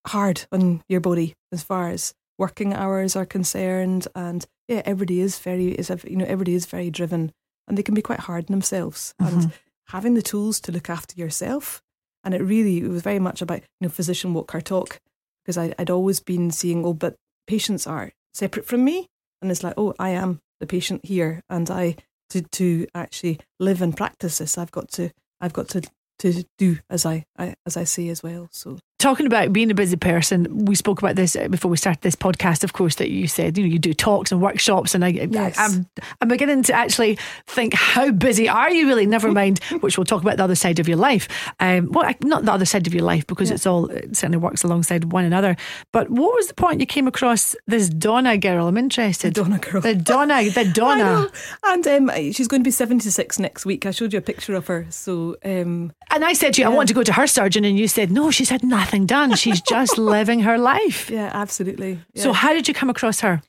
hard 0.06 0.46
on 0.52 0.82
your 0.88 1.00
body 1.00 1.34
as 1.52 1.62
far 1.62 1.88
as 1.90 2.14
working 2.38 2.72
hours 2.72 3.16
are 3.16 3.26
concerned, 3.26 4.08
and 4.14 4.46
yeah, 4.68 4.82
everybody 4.86 5.20
is 5.20 5.38
very 5.38 5.68
is 5.72 5.90
a- 5.90 6.00
you 6.10 6.16
know 6.16 6.24
everybody 6.24 6.54
is 6.54 6.66
very 6.66 6.90
driven, 6.90 7.32
and 7.68 7.76
they 7.76 7.82
can 7.82 7.94
be 7.94 8.02
quite 8.02 8.20
hard 8.20 8.44
on 8.48 8.52
themselves, 8.54 9.14
and 9.18 9.52
having 9.90 10.14
the 10.14 10.22
tools 10.22 10.60
to 10.60 10.72
look 10.72 10.90
after 10.90 11.18
yourself, 11.18 11.80
and 12.24 12.34
it 12.34 12.42
really 12.42 12.78
it 12.78 12.88
was 12.88 13.02
very 13.02 13.18
much 13.18 13.42
about 13.42 13.60
you 13.60 13.86
know 13.86 13.88
physician 13.88 14.34
walk 14.34 14.54
our 14.54 14.60
talk 14.60 14.98
because 15.42 15.58
I, 15.58 15.74
I'd 15.78 15.90
always 15.90 16.20
been 16.20 16.50
seeing 16.50 16.84
oh 16.84 16.94
but 16.94 17.16
patients 17.46 17.86
are 17.86 18.12
separate 18.34 18.66
from 18.66 18.84
me, 18.84 19.06
and 19.40 19.50
it's 19.50 19.62
like 19.62 19.74
oh 19.76 19.94
I 19.98 20.10
am 20.10 20.40
the 20.60 20.66
patient 20.66 21.04
here, 21.04 21.40
and 21.48 21.70
I 21.70 21.96
to 22.30 22.42
to 22.42 22.86
actually 22.94 23.40
live 23.58 23.82
and 23.82 23.96
practice 23.96 24.38
this 24.38 24.58
I've 24.58 24.72
got 24.72 24.90
to 24.92 25.10
I've 25.40 25.52
got 25.52 25.68
to 25.70 25.82
to 26.20 26.44
do 26.58 26.78
as 26.88 27.06
I, 27.06 27.24
I 27.38 27.54
as 27.66 27.76
I 27.76 27.84
say 27.84 28.08
as 28.08 28.22
well. 28.22 28.48
So 28.52 28.78
Talking 29.00 29.24
about 29.24 29.50
being 29.50 29.70
a 29.70 29.74
busy 29.74 29.96
person, 29.96 30.66
we 30.66 30.74
spoke 30.74 31.00
about 31.00 31.16
this 31.16 31.34
uh, 31.34 31.48
before 31.48 31.70
we 31.70 31.78
started 31.78 32.02
this 32.02 32.14
podcast. 32.14 32.62
Of 32.62 32.74
course, 32.74 32.96
that 32.96 33.08
you 33.08 33.26
said 33.28 33.56
you 33.56 33.64
know 33.64 33.72
you 33.72 33.78
do 33.78 33.94
talks 33.94 34.30
and 34.30 34.42
workshops, 34.42 34.94
and 34.94 35.02
I, 35.02 35.08
Yes. 35.08 35.58
I, 35.58 35.64
am 35.64 35.88
I'm 36.20 36.28
beginning 36.28 36.62
to 36.64 36.74
actually 36.74 37.18
think 37.46 37.72
how 37.72 38.10
busy 38.10 38.46
are 38.46 38.70
you 38.70 38.86
really? 38.86 39.06
Never 39.06 39.32
mind, 39.32 39.64
which 39.80 39.96
we'll 39.96 40.04
talk 40.04 40.20
about 40.20 40.36
the 40.36 40.44
other 40.44 40.54
side 40.54 40.78
of 40.80 40.86
your 40.86 40.98
life. 40.98 41.28
Um, 41.60 41.90
well, 41.92 42.12
not 42.20 42.44
the 42.44 42.52
other 42.52 42.66
side 42.66 42.86
of 42.86 42.92
your 42.92 43.02
life 43.02 43.26
because 43.26 43.50
it's 43.50 43.66
all 43.66 43.86
it 43.86 44.14
certainly 44.18 44.36
works 44.36 44.64
alongside 44.64 45.12
one 45.12 45.24
another. 45.24 45.56
But 45.94 46.10
what 46.10 46.34
was 46.34 46.48
the 46.48 46.54
point 46.54 46.80
you 46.80 46.86
came 46.86 47.08
across 47.08 47.56
this 47.66 47.88
Donna 47.88 48.36
girl? 48.36 48.68
I'm 48.68 48.76
interested. 48.76 49.32
Donna 49.32 49.58
girl. 49.60 49.80
The 49.80 49.94
Donna. 49.94 50.42
The 50.50 50.64
Donna. 50.74 51.30
And 51.64 51.86
um, 51.86 52.10
she's 52.32 52.48
going 52.48 52.60
to 52.60 52.68
be 52.68 52.70
76 52.70 53.38
next 53.38 53.64
week. 53.64 53.86
I 53.86 53.92
showed 53.92 54.12
you 54.12 54.18
a 54.18 54.22
picture 54.22 54.54
of 54.54 54.66
her. 54.66 54.84
So 54.90 55.36
um, 55.42 55.94
And 56.10 56.22
I 56.22 56.34
said 56.34 56.52
to 56.54 56.60
you, 56.60 56.66
I 56.66 56.70
want 56.70 56.88
to 56.88 56.94
go 56.94 57.02
to 57.02 57.14
her 57.14 57.26
surgeon, 57.26 57.64
and 57.64 57.78
you 57.78 57.88
said 57.88 58.12
no. 58.12 58.30
She's 58.30 58.50
had 58.50 58.62
nothing 58.62 58.89
done. 59.06 59.34
She's 59.36 59.60
just 59.60 59.98
living 60.14 60.40
her 60.40 60.58
life. 60.58 61.10
yeah, 61.10 61.30
absolutely. 61.32 62.00
Yeah. 62.14 62.22
So 62.22 62.32
how 62.32 62.52
did 62.52 62.68
you 62.68 62.74
come 62.74 62.90
across 62.90 63.20
her? 63.20 63.42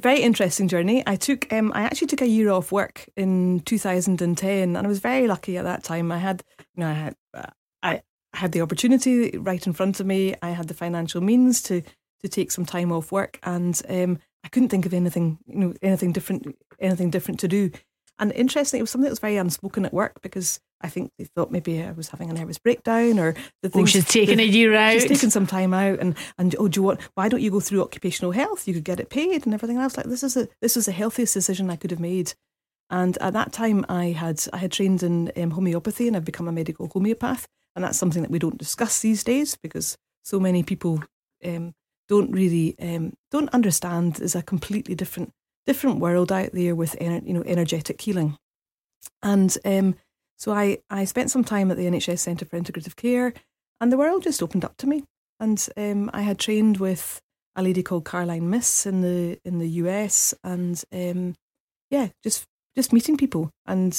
very 0.00 0.20
interesting 0.20 0.66
journey. 0.68 1.02
I 1.06 1.16
took 1.16 1.52
um, 1.52 1.72
I 1.74 1.82
actually 1.82 2.08
took 2.08 2.22
a 2.22 2.26
year 2.26 2.50
off 2.50 2.72
work 2.72 3.08
in 3.16 3.60
2010, 3.60 4.76
and 4.76 4.86
I 4.86 4.88
was 4.88 4.98
very 4.98 5.28
lucky 5.28 5.56
at 5.56 5.64
that 5.64 5.84
time. 5.84 6.10
I 6.10 6.18
had 6.18 6.42
you 6.74 6.80
know 6.80 6.88
I 6.88 6.92
had 6.92 7.16
uh, 7.34 7.50
I 7.82 8.02
had 8.32 8.52
the 8.52 8.62
opportunity 8.62 9.36
right 9.36 9.64
in 9.64 9.72
front 9.72 10.00
of 10.00 10.06
me. 10.06 10.34
I 10.42 10.50
had 10.50 10.68
the 10.68 10.74
financial 10.74 11.20
means 11.20 11.62
to 11.64 11.82
to 12.22 12.28
take 12.28 12.50
some 12.50 12.64
time 12.64 12.90
off 12.92 13.12
work, 13.12 13.38
and 13.42 13.80
um, 13.88 14.18
I 14.44 14.48
couldn't 14.48 14.70
think 14.70 14.86
of 14.86 14.94
anything 14.94 15.38
you 15.46 15.58
know 15.58 15.74
anything 15.82 16.12
different 16.12 16.56
anything 16.80 17.10
different 17.10 17.40
to 17.40 17.48
do. 17.48 17.70
And 18.20 18.32
interestingly, 18.32 18.80
it 18.80 18.82
was 18.82 18.90
something 18.90 19.06
that 19.06 19.10
was 19.12 19.18
very 19.18 19.36
unspoken 19.38 19.84
at 19.86 19.94
work 19.94 20.20
because 20.20 20.60
I 20.82 20.88
think 20.88 21.10
they 21.18 21.24
thought 21.24 21.50
maybe 21.50 21.82
I 21.82 21.90
was 21.92 22.10
having 22.10 22.30
a 22.30 22.34
nervous 22.34 22.58
breakdown 22.58 23.18
or 23.18 23.34
the 23.62 23.70
Oh, 23.74 23.86
she's 23.86 24.06
taking 24.06 24.36
the- 24.36 24.44
a 24.44 24.46
year 24.46 24.74
out. 24.74 24.92
She's 24.92 25.06
taking 25.06 25.30
some 25.30 25.46
time 25.46 25.74
out, 25.74 25.98
and 25.98 26.14
and 26.38 26.54
oh, 26.58 26.68
do 26.68 26.78
you 26.78 26.84
want? 26.84 27.00
Why 27.14 27.28
don't 27.28 27.40
you 27.40 27.50
go 27.50 27.60
through 27.60 27.82
occupational 27.82 28.32
health? 28.32 28.68
You 28.68 28.74
could 28.74 28.84
get 28.84 29.00
it 29.00 29.10
paid 29.10 29.44
and 29.46 29.54
everything. 29.54 29.76
And 29.76 29.82
I 29.82 29.86
was 29.86 29.96
like, 29.96 30.06
this 30.06 30.22
is 30.22 30.36
a 30.36 30.48
this 30.60 30.76
is 30.76 30.86
the 30.86 30.92
healthiest 30.92 31.34
decision 31.34 31.70
I 31.70 31.76
could 31.76 31.90
have 31.90 32.00
made. 32.00 32.34
And 32.90 33.16
at 33.18 33.32
that 33.32 33.52
time, 33.52 33.86
I 33.88 34.06
had 34.06 34.44
I 34.52 34.58
had 34.58 34.72
trained 34.72 35.02
in 35.02 35.32
um, 35.36 35.52
homeopathy, 35.52 36.06
and 36.06 36.16
I've 36.16 36.24
become 36.24 36.48
a 36.48 36.52
medical 36.52 36.88
homeopath. 36.88 37.46
And 37.74 37.84
that's 37.84 37.98
something 37.98 38.22
that 38.22 38.30
we 38.30 38.38
don't 38.38 38.58
discuss 38.58 39.00
these 39.00 39.24
days 39.24 39.56
because 39.62 39.96
so 40.24 40.40
many 40.40 40.62
people 40.62 41.02
um, 41.44 41.72
don't 42.08 42.32
really 42.32 42.74
um, 42.80 43.14
don't 43.30 43.48
understand. 43.54 44.20
is 44.20 44.34
a 44.34 44.42
completely 44.42 44.94
different 44.94 45.32
different 45.70 46.00
world 46.00 46.32
out 46.32 46.50
there 46.52 46.74
with 46.74 46.96
you 47.00 47.32
know 47.32 47.44
energetic 47.46 48.00
healing. 48.00 48.36
And 49.22 49.56
um, 49.64 49.94
so 50.36 50.52
I, 50.52 50.78
I 50.90 51.04
spent 51.04 51.30
some 51.30 51.44
time 51.44 51.70
at 51.70 51.76
the 51.76 51.84
NHS 51.84 52.18
Centre 52.18 52.44
for 52.44 52.58
Integrative 52.58 52.96
Care, 52.96 53.32
and 53.80 53.92
the 53.92 53.96
world 53.96 54.24
just 54.24 54.42
opened 54.42 54.64
up 54.64 54.76
to 54.78 54.88
me. 54.88 55.04
And 55.38 55.64
um, 55.76 56.10
I 56.12 56.22
had 56.22 56.40
trained 56.40 56.78
with 56.78 57.20
a 57.54 57.62
lady 57.62 57.84
called 57.84 58.04
Caroline 58.04 58.50
Myss 58.50 58.84
in 58.84 59.00
the 59.02 59.38
in 59.44 59.60
the 59.60 59.68
US, 59.84 60.34
and 60.42 60.82
um, 60.92 61.36
yeah, 61.88 62.08
just 62.24 62.46
just 62.74 62.92
meeting 62.92 63.16
people. 63.16 63.50
And 63.64 63.94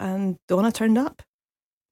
and 0.00 0.38
Donna 0.48 0.72
turned 0.72 0.98
up. 0.98 1.22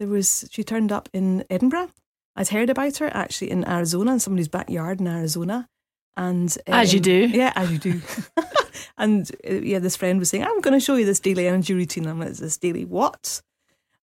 There 0.00 0.08
was 0.08 0.49
she 0.50 0.64
turned 0.64 0.90
up 0.90 1.08
in 1.12 1.44
Edinburgh. 1.49 1.90
I'd 2.34 2.49
heard 2.49 2.68
about 2.68 2.96
her 2.96 3.14
actually 3.14 3.52
in 3.52 3.68
Arizona, 3.68 4.14
in 4.14 4.18
somebody's 4.18 4.49
backyard 4.49 4.99
in 4.99 5.06
Arizona. 5.06 5.68
And 6.17 6.57
As 6.67 6.93
you 6.93 6.99
um, 6.99 7.02
do. 7.02 7.26
yeah, 7.29 7.52
as 7.57 7.71
you 7.73 7.79
do. 7.79 8.00
and 8.99 9.31
uh, 9.49 9.55
yeah, 9.55 9.79
this 9.79 9.97
friend 9.97 10.19
was 10.19 10.29
saying, 10.31 10.45
"I'm 10.45 10.61
going 10.61 10.79
to 10.79 10.85
show 10.85 10.97
you 10.97 11.07
this 11.07 11.21
daily 11.21 11.47
energy 11.47 11.73
routine." 11.73 12.07
I'm 12.07 12.19
like, 12.19 12.33
this 12.33 12.59
daily 12.59 12.85
what?" 12.85 13.40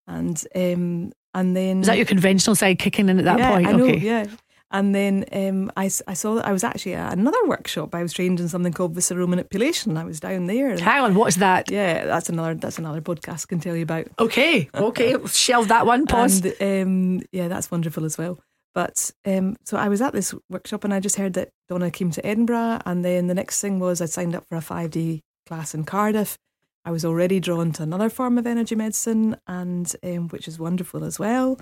And 0.08 0.42
um, 0.56 1.12
and 1.34 1.56
then 1.56 1.82
Is 1.82 1.88
that 1.88 1.98
your 1.98 2.06
conventional 2.06 2.56
side 2.56 2.80
kicking 2.80 3.10
in 3.10 3.20
at 3.20 3.26
that 3.26 3.40
yeah, 3.40 3.52
point? 3.52 3.68
I 3.68 3.72
know, 3.74 3.84
okay. 3.86 3.98
yeah. 3.98 4.26
And 4.70 4.94
then 4.94 5.24
um, 5.32 5.72
I, 5.78 5.86
I 6.08 6.14
saw 6.14 6.36
that 6.36 6.46
I 6.46 6.52
was 6.52 6.64
actually 6.64 6.96
at 6.96 7.14
another 7.14 7.38
workshop. 7.46 7.96
I 7.96 8.04
was 8.04 8.12
trained 8.12 8.42
in 8.42 8.50
something 8.50 8.74
called 8.74 8.94
visceral 8.94 9.28
manipulation. 9.28 9.96
I 9.96 10.04
was 10.04 10.20
down 10.20 10.48
there. 10.48 10.70
and- 10.72 10.80
Hang 10.80 11.04
on, 11.04 11.16
what's 11.16 11.38
that? 11.38 11.72
yeah, 11.72 12.06
that's 12.06 12.28
another 12.28 12.56
that's 12.56 12.78
another 12.78 13.00
podcast 13.02 13.46
I 13.46 13.48
can 13.48 13.60
tell 13.60 13.76
you 13.76 13.84
about. 13.84 14.08
Okay, 14.20 14.70
okay, 14.74 15.16
shelve 15.28 15.70
that 15.70 15.86
one. 15.86 16.06
Pause. 16.06 16.46
And 16.60 17.20
um, 17.22 17.28
yeah, 17.32 17.48
that's 17.48 17.72
wonderful 17.72 18.04
as 18.04 18.18
well. 18.18 18.40
But 18.78 19.10
um, 19.26 19.56
so 19.66 19.76
I 19.76 19.90
was 19.90 20.04
at 20.04 20.14
this 20.14 20.36
workshop 20.52 20.84
and 20.84 20.94
I 20.94 21.00
just 21.00 21.16
heard 21.16 21.34
that 21.34 21.50
Donna 21.68 21.90
came 21.90 22.12
to 22.12 22.24
Edinburgh. 22.24 22.82
And 22.86 23.04
then 23.04 23.26
the 23.26 23.34
next 23.34 23.60
thing 23.60 23.80
was 23.80 24.02
I 24.02 24.06
signed 24.06 24.36
up 24.36 24.46
for 24.48 24.56
a 24.56 24.62
five 24.62 24.92
day 24.92 25.22
class 25.48 25.74
in 25.74 25.84
Cardiff. 25.84 26.38
I 26.86 26.92
was 26.92 27.04
already 27.04 27.40
drawn 27.40 27.72
to 27.72 27.82
another 27.82 28.08
form 28.12 28.38
of 28.38 28.46
energy 28.46 28.76
medicine, 28.76 29.36
and 29.48 29.92
um, 30.04 30.28
which 30.30 30.48
is 30.48 30.60
wonderful 30.60 31.04
as 31.04 31.18
well. 31.18 31.60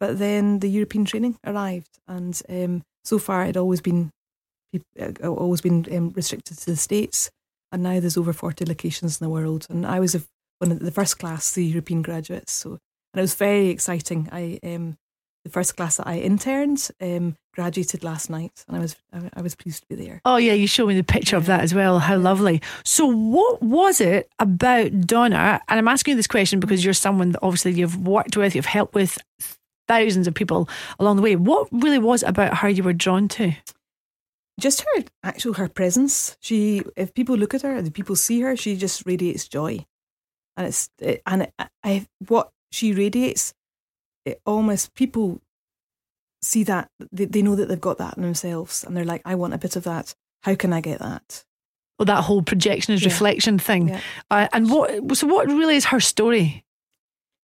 But 0.00 0.18
then 0.18 0.58
the 0.58 0.68
European 0.68 1.04
training 1.04 1.38
arrived, 1.46 2.00
and 2.08 2.42
um, 2.48 2.82
so 3.04 3.20
far 3.20 3.44
it 3.44 3.56
always 3.56 3.80
been 3.80 4.10
uh, 5.00 5.28
always 5.28 5.60
been 5.60 5.86
um, 5.96 6.10
restricted 6.10 6.58
to 6.58 6.66
the 6.66 6.76
states, 6.76 7.30
and 7.70 7.84
now 7.84 8.00
there's 8.00 8.16
over 8.16 8.32
forty 8.32 8.64
locations 8.64 9.20
in 9.20 9.24
the 9.24 9.30
world. 9.30 9.68
And 9.70 9.86
I 9.86 10.00
was 10.00 10.26
one 10.58 10.72
of 10.72 10.80
the 10.80 10.90
first 10.90 11.20
class, 11.20 11.52
the 11.52 11.64
European 11.64 12.02
graduates. 12.02 12.50
So 12.50 12.70
and 12.70 13.20
it 13.20 13.20
was 13.20 13.36
very 13.36 13.68
exciting. 13.68 14.28
I 14.32 14.58
um, 14.64 14.98
the 15.44 15.50
first 15.50 15.76
class 15.76 15.96
that 15.96 16.06
I 16.06 16.18
interned 16.18 16.90
um, 17.00 17.36
graduated 17.54 18.04
last 18.04 18.30
night, 18.30 18.64
and 18.68 18.76
I 18.76 18.80
was 18.80 18.96
I, 19.34 19.42
was 19.42 19.54
pleased 19.54 19.82
to 19.82 19.88
be 19.88 19.94
there. 19.94 20.20
Oh 20.24 20.36
yeah, 20.36 20.52
you 20.52 20.66
showed 20.66 20.88
me 20.88 20.94
the 20.94 21.04
picture 21.04 21.36
of 21.36 21.46
that 21.46 21.60
as 21.60 21.74
well. 21.74 21.98
How 21.98 22.16
lovely. 22.16 22.62
So 22.84 23.06
what 23.06 23.62
was 23.62 24.00
it 24.00 24.30
about 24.38 25.00
Donna? 25.00 25.60
And 25.68 25.78
I'm 25.78 25.88
asking 25.88 26.12
you 26.12 26.16
this 26.16 26.26
question 26.26 26.60
because 26.60 26.84
you're 26.84 26.94
someone 26.94 27.32
that 27.32 27.40
obviously 27.42 27.72
you've 27.72 28.06
worked 28.06 28.36
with, 28.36 28.54
you've 28.54 28.66
helped 28.66 28.94
with 28.94 29.18
thousands 29.88 30.26
of 30.26 30.34
people 30.34 30.68
along 30.98 31.16
the 31.16 31.22
way. 31.22 31.34
What 31.34 31.68
really 31.72 31.98
was 31.98 32.22
it 32.22 32.28
about 32.28 32.58
her 32.58 32.68
you 32.68 32.82
were 32.82 32.92
drawn 32.92 33.26
to? 33.28 33.54
Just 34.60 34.82
her 34.82 35.04
actual 35.22 35.54
her 35.54 35.68
presence. 35.68 36.36
She, 36.40 36.82
if 36.96 37.14
people 37.14 37.36
look 37.36 37.54
at 37.54 37.62
her, 37.62 37.76
if 37.76 37.92
people 37.92 38.16
see 38.16 38.40
her, 38.40 38.56
she 38.56 38.76
just 38.76 39.04
radiates 39.06 39.48
joy, 39.48 39.86
and 40.56 40.66
it's 40.66 40.90
it, 40.98 41.22
and 41.26 41.42
it, 41.42 41.54
I 41.82 42.06
what 42.26 42.50
she 42.70 42.92
radiates, 42.92 43.54
it 44.24 44.40
almost 44.46 44.94
people 44.94 45.40
see 46.42 46.62
that 46.64 46.88
they, 47.12 47.24
they 47.24 47.42
know 47.42 47.56
that 47.56 47.68
they've 47.68 47.80
got 47.80 47.98
that 47.98 48.16
in 48.16 48.22
themselves, 48.22 48.84
and 48.84 48.96
they're 48.96 49.04
like, 49.04 49.22
I 49.24 49.34
want 49.34 49.54
a 49.54 49.58
bit 49.58 49.76
of 49.76 49.84
that. 49.84 50.14
How 50.42 50.54
can 50.54 50.72
I 50.72 50.80
get 50.80 51.00
that? 51.00 51.44
Well, 51.98 52.06
that 52.06 52.24
whole 52.24 52.42
projection 52.42 52.94
is 52.94 53.02
Yeah. 53.02 53.08
reflection 53.08 53.58
thing. 53.58 53.88
Yeah. 53.88 54.00
Uh, 54.30 54.48
and 54.52 54.70
what? 54.70 55.16
So 55.16 55.26
what 55.26 55.48
really 55.48 55.76
is 55.76 55.86
her 55.86 56.00
story? 56.00 56.62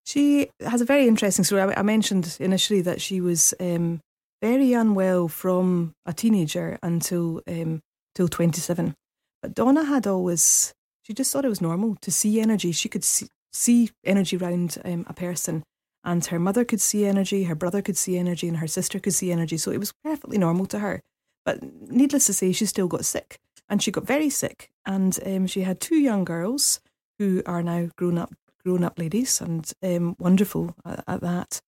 She 0.07 0.51
has 0.61 0.81
a 0.81 0.85
very 0.85 1.09
interesting 1.09 1.45
story. 1.45 1.63
I, 1.63 1.81
I 1.81 1.83
mentioned 1.83 2.37
initially 2.39 2.83
that 2.83 3.01
she 3.01 3.21
was 3.21 3.55
um, 3.59 4.01
very 4.43 4.73
unwell 4.75 5.29
from 5.29 5.93
a 6.07 6.13
teenager 6.13 6.79
until 6.83 7.41
um, 7.49 7.81
till 8.15 8.29
twenty 8.29 8.61
seven. 8.61 8.95
But 9.43 9.55
Donna 9.55 9.85
had 9.85 10.07
always 10.07 10.73
she 11.03 11.15
just 11.15 11.33
thought 11.33 11.45
it 11.45 11.49
was 11.49 11.61
normal 11.61 11.97
to 12.03 12.11
see 12.13 12.41
energy. 12.41 12.71
She 12.73 12.89
could 12.89 13.03
see, 13.05 13.27
see 13.53 13.91
energy 14.05 14.37
around 14.37 14.79
um, 14.85 15.05
a 15.09 15.13
person, 15.15 15.63
and 16.05 16.25
her 16.27 16.39
mother 16.39 16.65
could 16.65 16.81
see 16.81 17.07
energy, 17.07 17.45
her 17.45 17.55
brother 17.55 17.81
could 17.83 17.97
see 17.97 18.19
energy, 18.19 18.47
and 18.47 18.59
her 18.59 18.67
sister 18.67 19.01
could 19.01 19.15
see 19.15 19.33
energy. 19.33 19.57
So 19.57 19.71
it 19.71 19.81
was 19.81 19.93
perfectly 20.05 20.39
normal 20.39 20.67
to 20.67 20.79
her. 20.81 21.03
But 21.45 21.63
needless 21.91 22.27
to 22.27 22.33
say, 22.33 22.53
she 22.53 22.67
still 22.67 22.89
got 22.89 23.05
sick, 23.05 23.39
and 23.69 23.83
she 23.83 23.91
got 23.91 24.07
very 24.07 24.31
sick, 24.31 24.71
and 24.87 25.19
um, 25.25 25.47
she 25.47 25.63
had 25.63 25.81
two 25.81 25.97
young 25.97 26.25
girls 26.25 26.81
who 27.19 27.43
are 27.47 27.63
now 27.63 27.89
grown 27.97 28.19
up 28.19 28.35
grown 28.65 28.83
up 28.83 28.99
ladies 28.99 29.43
and 29.43 29.71
um, 29.83 30.17
wonderful 30.19 30.75
at, 30.87 31.05
at 31.07 31.21
that. 31.21 31.61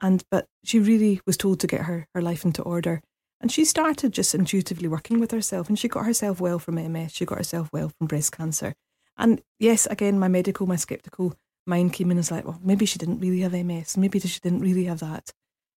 And 0.00 0.22
but 0.30 0.46
she 0.62 0.78
really 0.78 1.20
was 1.26 1.36
told 1.36 1.60
to 1.60 1.66
get 1.66 1.82
her 1.82 2.06
her 2.14 2.22
life 2.22 2.44
into 2.44 2.62
order, 2.62 3.02
and 3.40 3.52
she 3.52 3.64
started 3.64 4.12
just 4.12 4.34
intuitively 4.34 4.88
working 4.88 5.20
with 5.20 5.30
herself, 5.30 5.68
and 5.68 5.78
she 5.78 5.88
got 5.88 6.06
herself 6.06 6.40
well 6.40 6.58
from 6.58 6.76
MS. 6.76 7.12
She 7.12 7.24
got 7.24 7.38
herself 7.38 7.68
well 7.72 7.90
from 7.90 8.06
breast 8.06 8.32
cancer, 8.32 8.74
And 9.16 9.42
yes, 9.58 9.86
again, 9.86 10.18
my 10.18 10.28
medical, 10.28 10.66
my 10.66 10.76
skeptical 10.76 11.34
mind 11.66 11.92
came 11.92 12.08
in 12.08 12.12
and 12.12 12.18
was 12.18 12.30
like, 12.30 12.44
well, 12.44 12.60
maybe 12.62 12.86
she 12.86 12.98
didn't 12.98 13.20
really 13.20 13.40
have 13.40 13.52
MS. 13.52 13.96
Maybe 13.96 14.18
she 14.20 14.40
didn't 14.40 14.60
really 14.60 14.84
have 14.84 15.00
that. 15.00 15.32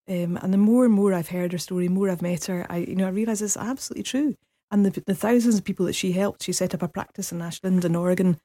Um, 0.09 0.37
and 0.41 0.53
the 0.53 0.57
more 0.57 0.85
and 0.85 0.93
more 0.93 1.13
I've 1.13 1.29
heard 1.29 1.51
her 1.51 1.57
story, 1.57 1.89
more 1.89 2.09
I've 2.09 2.21
met 2.21 2.45
her, 2.45 2.65
I 2.69 2.77
you 2.77 2.95
know 2.95 3.07
I 3.07 3.11
realise 3.11 3.41
it's 3.41 3.57
absolutely 3.57 4.03
true. 4.03 4.35
And 4.71 4.85
the, 4.85 5.01
the 5.05 5.15
thousands 5.15 5.55
of 5.57 5.63
people 5.63 5.85
that 5.85 5.95
she 5.95 6.11
helped, 6.11 6.43
she 6.43 6.53
set 6.53 6.73
up 6.73 6.81
a 6.81 6.87
practice 6.87 7.31
in 7.31 7.41
Ashland 7.41 7.83
in 7.83 7.95
Oregon, 7.95 8.37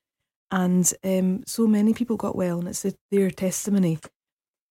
and 0.51 0.93
um, 1.05 1.45
so 1.47 1.67
many 1.67 1.95
people 1.95 2.17
got 2.17 2.37
well, 2.37 2.59
and 2.59 2.69
it's 2.69 2.85
their 3.11 3.31
testimony. 3.31 3.99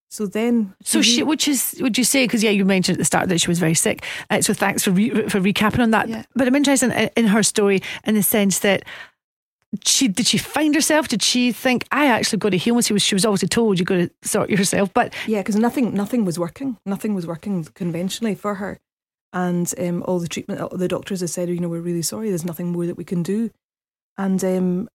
So 0.10 0.25
then, 0.25 0.75
so 0.84 1.01
she, 1.01 1.24
which 1.24 1.48
is, 1.48 1.78
would 1.80 1.98
you 1.98 2.04
say? 2.04 2.25
Because 2.25 2.44
yeah, 2.44 2.50
you 2.50 2.66
mentioned 2.66 2.98
at 2.98 3.00
the 3.00 3.06
start 3.06 3.30
that 3.30 3.40
she 3.40 3.48
was 3.48 3.60
very 3.60 3.74
sick. 3.74 4.04
Uh, 4.30 4.42
so 4.42 4.54
thanks 4.54 4.84
for 4.84 4.92
re, 4.92 5.10
for 5.30 5.40
recapping 5.40 5.80
on 5.80 5.92
that. 5.92 6.10
Yeah. 6.10 6.24
But 6.36 6.48
I'm 6.48 6.56
interested 6.56 6.92
in, 6.92 7.10
in 7.16 7.28
her 7.28 7.42
story 7.44 7.82
in 8.04 8.16
the 8.16 8.24
sense 8.24 8.60
that 8.60 8.84
she 9.86 10.08
did 10.08 10.28
she 10.28 10.38
find 10.38 10.75
herself? 10.75 11.08
Did 11.08 11.24
she 11.24 11.51
think 11.51 11.86
I 11.92 12.08
actually 12.08 12.40
got 12.40 12.50
to 12.50 12.58
heal? 12.58 12.80
She 12.82 12.94
was 12.94 13.01
she 13.01 13.16
was 13.16 13.25
obviously 13.25 13.48
told 13.48 13.80
you 13.80 13.86
got 13.86 13.96
to 13.96 14.12
sort 14.24 14.50
yourself, 14.50 14.94
but 14.94 15.13
yeah, 15.28 15.40
because 15.40 15.56
nothing 15.56 15.94
nothing 15.94 16.25
was 16.25 16.38
working. 16.38 16.78
Nothing 16.86 17.16
was 17.16 17.25
working 17.25 17.63
conventionally 17.63 18.36
for 18.36 18.56
her, 18.56 18.80
and 19.32 19.74
um, 19.80 20.04
all 20.04 20.20
the 20.20 20.28
treatment, 20.28 20.78
the 20.78 20.88
doctors 20.88 21.22
have 21.22 21.30
said, 21.30 21.50
you 21.50 21.60
know, 21.60 21.70
we're 21.70 21.80
really 21.80 22.01
sorry. 22.01 22.30
There's 22.30 22.46
nothing 22.46 22.72
more 22.72 22.86
that 22.86 22.98
we 22.98 23.06
can 23.06 23.24
do, 23.24 23.50
and 24.18 24.44
um, 24.44 24.90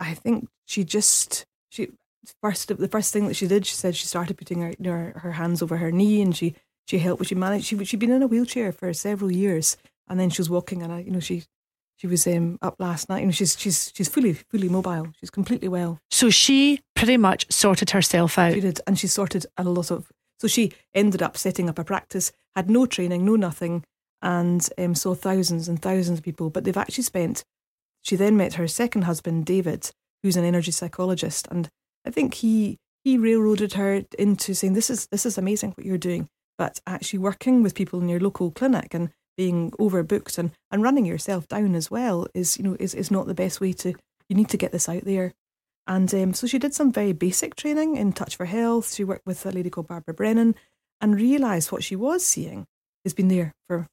I 0.00 0.14
think 0.14 0.48
she 0.66 0.82
just 0.82 1.46
she 1.70 1.90
first 2.42 2.76
the 2.76 2.88
first 2.88 3.12
thing 3.12 3.28
that 3.28 3.34
she 3.34 3.46
did, 3.46 3.64
she 3.64 3.76
said 3.76 3.94
she 3.94 4.06
started 4.06 4.36
putting 4.36 4.60
her 4.60 4.70
you 4.70 4.76
know, 4.80 4.90
her, 4.90 5.18
her 5.20 5.32
hands 5.32 5.62
over 5.62 5.76
her 5.76 5.92
knee, 5.92 6.20
and 6.20 6.36
she 6.36 6.54
she 6.86 6.98
helped. 6.98 7.26
She 7.26 7.36
managed. 7.36 7.66
She 7.66 7.84
she'd 7.84 8.00
been 8.00 8.10
in 8.10 8.22
a 8.22 8.26
wheelchair 8.26 8.72
for 8.72 8.92
several 8.92 9.30
years, 9.30 9.76
and 10.08 10.18
then 10.18 10.30
she 10.30 10.40
was 10.40 10.50
walking, 10.50 10.82
and 10.82 10.92
I, 10.92 11.00
you 11.00 11.12
know 11.12 11.20
she 11.20 11.44
she 11.96 12.06
was 12.06 12.26
um, 12.26 12.58
up 12.60 12.76
last 12.78 13.08
night, 13.08 13.22
and 13.22 13.34
she's 13.34 13.58
she's 13.58 13.92
she's 13.94 14.08
fully 14.08 14.34
fully 14.34 14.68
mobile. 14.68 15.08
She's 15.18 15.30
completely 15.30 15.68
well. 15.68 15.98
So 16.10 16.30
she 16.30 16.80
pretty 16.94 17.16
much 17.16 17.50
sorted 17.50 17.90
herself 17.90 18.38
out. 18.38 18.52
She 18.54 18.60
did, 18.60 18.80
and 18.86 18.98
she 18.98 19.06
sorted 19.06 19.46
a 19.56 19.64
lot 19.64 19.90
of. 19.90 20.12
So 20.38 20.46
she 20.46 20.72
ended 20.94 21.22
up 21.22 21.36
setting 21.36 21.70
up 21.70 21.78
a 21.78 21.84
practice, 21.84 22.32
had 22.54 22.68
no 22.68 22.84
training, 22.84 23.24
no 23.24 23.36
nothing, 23.36 23.84
and 24.20 24.68
um, 24.76 24.94
saw 24.94 25.14
thousands 25.14 25.68
and 25.68 25.80
thousands 25.80 26.18
of 26.18 26.24
people. 26.24 26.50
But 26.50 26.64
they've 26.64 26.76
actually 26.76 27.04
spent. 27.04 27.44
She 28.02 28.14
then 28.14 28.36
met 28.36 28.54
her 28.54 28.68
second 28.68 29.02
husband, 29.02 29.46
David, 29.46 29.90
who's 30.22 30.36
an 30.36 30.44
energy 30.44 30.70
psychologist, 30.72 31.48
and 31.50 31.68
I 32.06 32.10
think 32.10 32.34
he 32.34 32.78
he 33.04 33.16
railroaded 33.16 33.72
her 33.72 34.02
into 34.18 34.52
saying, 34.54 34.74
"This 34.74 34.90
is 34.90 35.06
this 35.06 35.24
is 35.24 35.38
amazing 35.38 35.72
what 35.76 35.86
you're 35.86 35.96
doing." 35.96 36.28
But 36.58 36.80
actually 36.86 37.20
working 37.20 37.62
with 37.62 37.74
people 37.74 38.00
in 38.00 38.08
your 38.08 38.20
local 38.20 38.50
clinic 38.50 38.94
and 38.94 39.10
being 39.36 39.70
overbooked 39.72 40.38
and, 40.38 40.50
and 40.70 40.82
running 40.82 41.04
yourself 41.04 41.46
down 41.48 41.74
as 41.74 41.90
well 41.90 42.26
is 42.34 42.56
you 42.58 42.64
know 42.64 42.76
is, 42.80 42.94
is 42.94 43.10
not 43.10 43.26
the 43.26 43.34
best 43.34 43.60
way 43.60 43.72
to 43.72 43.94
you 44.28 44.36
need 44.36 44.48
to 44.48 44.56
get 44.56 44.72
this 44.72 44.88
out 44.88 45.04
there. 45.04 45.32
And 45.86 46.12
um, 46.14 46.34
so 46.34 46.46
she 46.46 46.58
did 46.58 46.74
some 46.74 46.92
very 46.92 47.12
basic 47.12 47.54
training 47.54 47.96
in 47.96 48.12
touch 48.12 48.36
for 48.36 48.44
health. 48.44 48.92
She 48.92 49.04
worked 49.04 49.26
with 49.26 49.46
a 49.46 49.52
lady 49.52 49.70
called 49.70 49.86
Barbara 49.86 50.14
Brennan 50.14 50.56
and 51.00 51.14
realized 51.14 51.70
what 51.70 51.84
she 51.84 51.94
was 51.94 52.26
seeing 52.26 52.66
has 53.04 53.14
been 53.14 53.28
there 53.28 53.52
for 53.68 53.86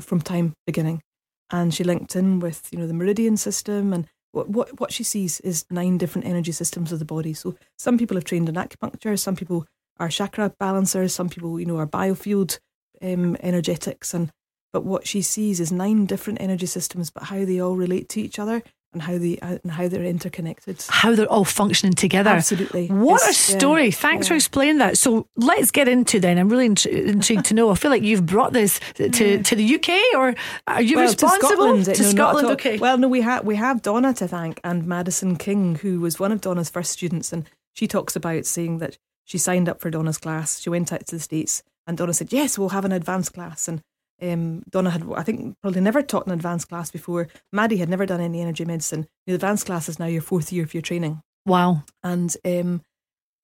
from 0.00 0.20
time 0.20 0.54
beginning. 0.66 1.02
And 1.50 1.74
she 1.74 1.84
linked 1.84 2.16
in 2.16 2.40
with 2.40 2.68
you 2.72 2.78
know 2.78 2.86
the 2.86 2.94
meridian 2.94 3.36
system 3.36 3.92
and 3.92 4.06
what, 4.32 4.48
what 4.48 4.80
what 4.80 4.92
she 4.92 5.02
sees 5.02 5.40
is 5.40 5.66
nine 5.70 5.98
different 5.98 6.26
energy 6.26 6.52
systems 6.52 6.92
of 6.92 7.00
the 7.00 7.04
body. 7.04 7.34
So 7.34 7.56
some 7.76 7.98
people 7.98 8.16
have 8.16 8.24
trained 8.24 8.48
in 8.48 8.54
acupuncture 8.54 9.18
some 9.18 9.36
people 9.36 9.66
are 9.98 10.08
chakra 10.08 10.54
balancers 10.58 11.12
some 11.12 11.28
people 11.28 11.60
you 11.60 11.66
know 11.66 11.76
are 11.76 11.86
biofield 11.86 12.58
um, 13.02 13.36
energetics 13.40 14.14
and 14.14 14.30
but 14.72 14.84
what 14.84 15.06
she 15.06 15.22
sees 15.22 15.60
is 15.60 15.72
nine 15.72 16.06
different 16.06 16.40
energy 16.40 16.66
systems, 16.66 17.10
but 17.10 17.24
how 17.24 17.44
they 17.44 17.60
all 17.60 17.76
relate 17.76 18.08
to 18.10 18.20
each 18.20 18.38
other 18.38 18.62
and 18.92 19.02
how 19.02 19.18
they 19.18 19.38
uh, 19.38 19.58
and 19.62 19.72
how 19.72 19.88
they're 19.88 20.04
interconnected. 20.04 20.84
How 20.88 21.14
they're 21.14 21.26
all 21.26 21.44
functioning 21.44 21.94
together. 21.94 22.30
Absolutely. 22.30 22.88
What 22.88 23.22
it's, 23.28 23.38
a 23.38 23.58
story! 23.58 23.86
Yeah, 23.86 23.90
Thanks 23.92 24.26
yeah. 24.26 24.28
for 24.30 24.34
explaining 24.34 24.78
that. 24.78 24.98
So 24.98 25.26
let's 25.36 25.70
get 25.70 25.88
into 25.88 26.18
then. 26.18 26.38
I'm 26.38 26.48
really 26.48 26.66
intrigued 26.90 27.46
to 27.46 27.54
know. 27.54 27.70
I 27.70 27.74
feel 27.74 27.90
like 27.90 28.02
you've 28.02 28.26
brought 28.26 28.52
this 28.52 28.80
to, 28.96 29.42
to 29.42 29.56
the 29.56 29.74
UK, 29.76 30.16
or 30.16 30.34
are 30.66 30.82
you 30.82 30.96
well, 30.96 31.06
responsible 31.06 31.48
to 31.48 31.54
Scotland? 31.54 31.84
To 31.84 32.02
no, 32.02 32.08
Scotland 32.10 32.48
okay. 32.48 32.78
Well, 32.78 32.98
no, 32.98 33.08
we 33.08 33.20
have 33.20 33.44
we 33.44 33.56
have 33.56 33.82
Donna 33.82 34.12
to 34.14 34.26
thank 34.26 34.60
and 34.64 34.86
Madison 34.86 35.36
King, 35.36 35.76
who 35.76 36.00
was 36.00 36.18
one 36.18 36.32
of 36.32 36.40
Donna's 36.40 36.70
first 36.70 36.90
students, 36.90 37.32
and 37.32 37.48
she 37.72 37.86
talks 37.86 38.16
about 38.16 38.46
saying 38.46 38.78
that 38.78 38.98
she 39.24 39.38
signed 39.38 39.68
up 39.68 39.80
for 39.80 39.90
Donna's 39.90 40.18
class. 40.18 40.60
She 40.60 40.70
went 40.70 40.92
out 40.92 41.06
to 41.06 41.14
the 41.14 41.20
states, 41.20 41.62
and 41.86 41.96
Donna 41.96 42.12
said, 42.12 42.32
"Yes, 42.32 42.58
we'll 42.58 42.70
have 42.70 42.84
an 42.84 42.92
advanced 42.92 43.34
class." 43.34 43.68
and 43.68 43.82
um, 44.22 44.62
Donna 44.70 44.90
had, 44.90 45.04
I 45.16 45.22
think, 45.22 45.56
probably 45.60 45.80
never 45.80 46.02
taught 46.02 46.26
an 46.26 46.32
advanced 46.32 46.68
class 46.68 46.90
before. 46.90 47.28
Maddie 47.52 47.78
had 47.78 47.88
never 47.88 48.06
done 48.06 48.20
any 48.20 48.40
energy 48.40 48.64
medicine. 48.64 49.06
The 49.26 49.34
advanced 49.34 49.66
class 49.66 49.88
is 49.88 49.98
now 49.98 50.06
your 50.06 50.22
fourth 50.22 50.52
year 50.52 50.64
of 50.64 50.74
your 50.74 50.82
training. 50.82 51.22
Wow. 51.46 51.84
And 52.02 52.34
um, 52.44 52.82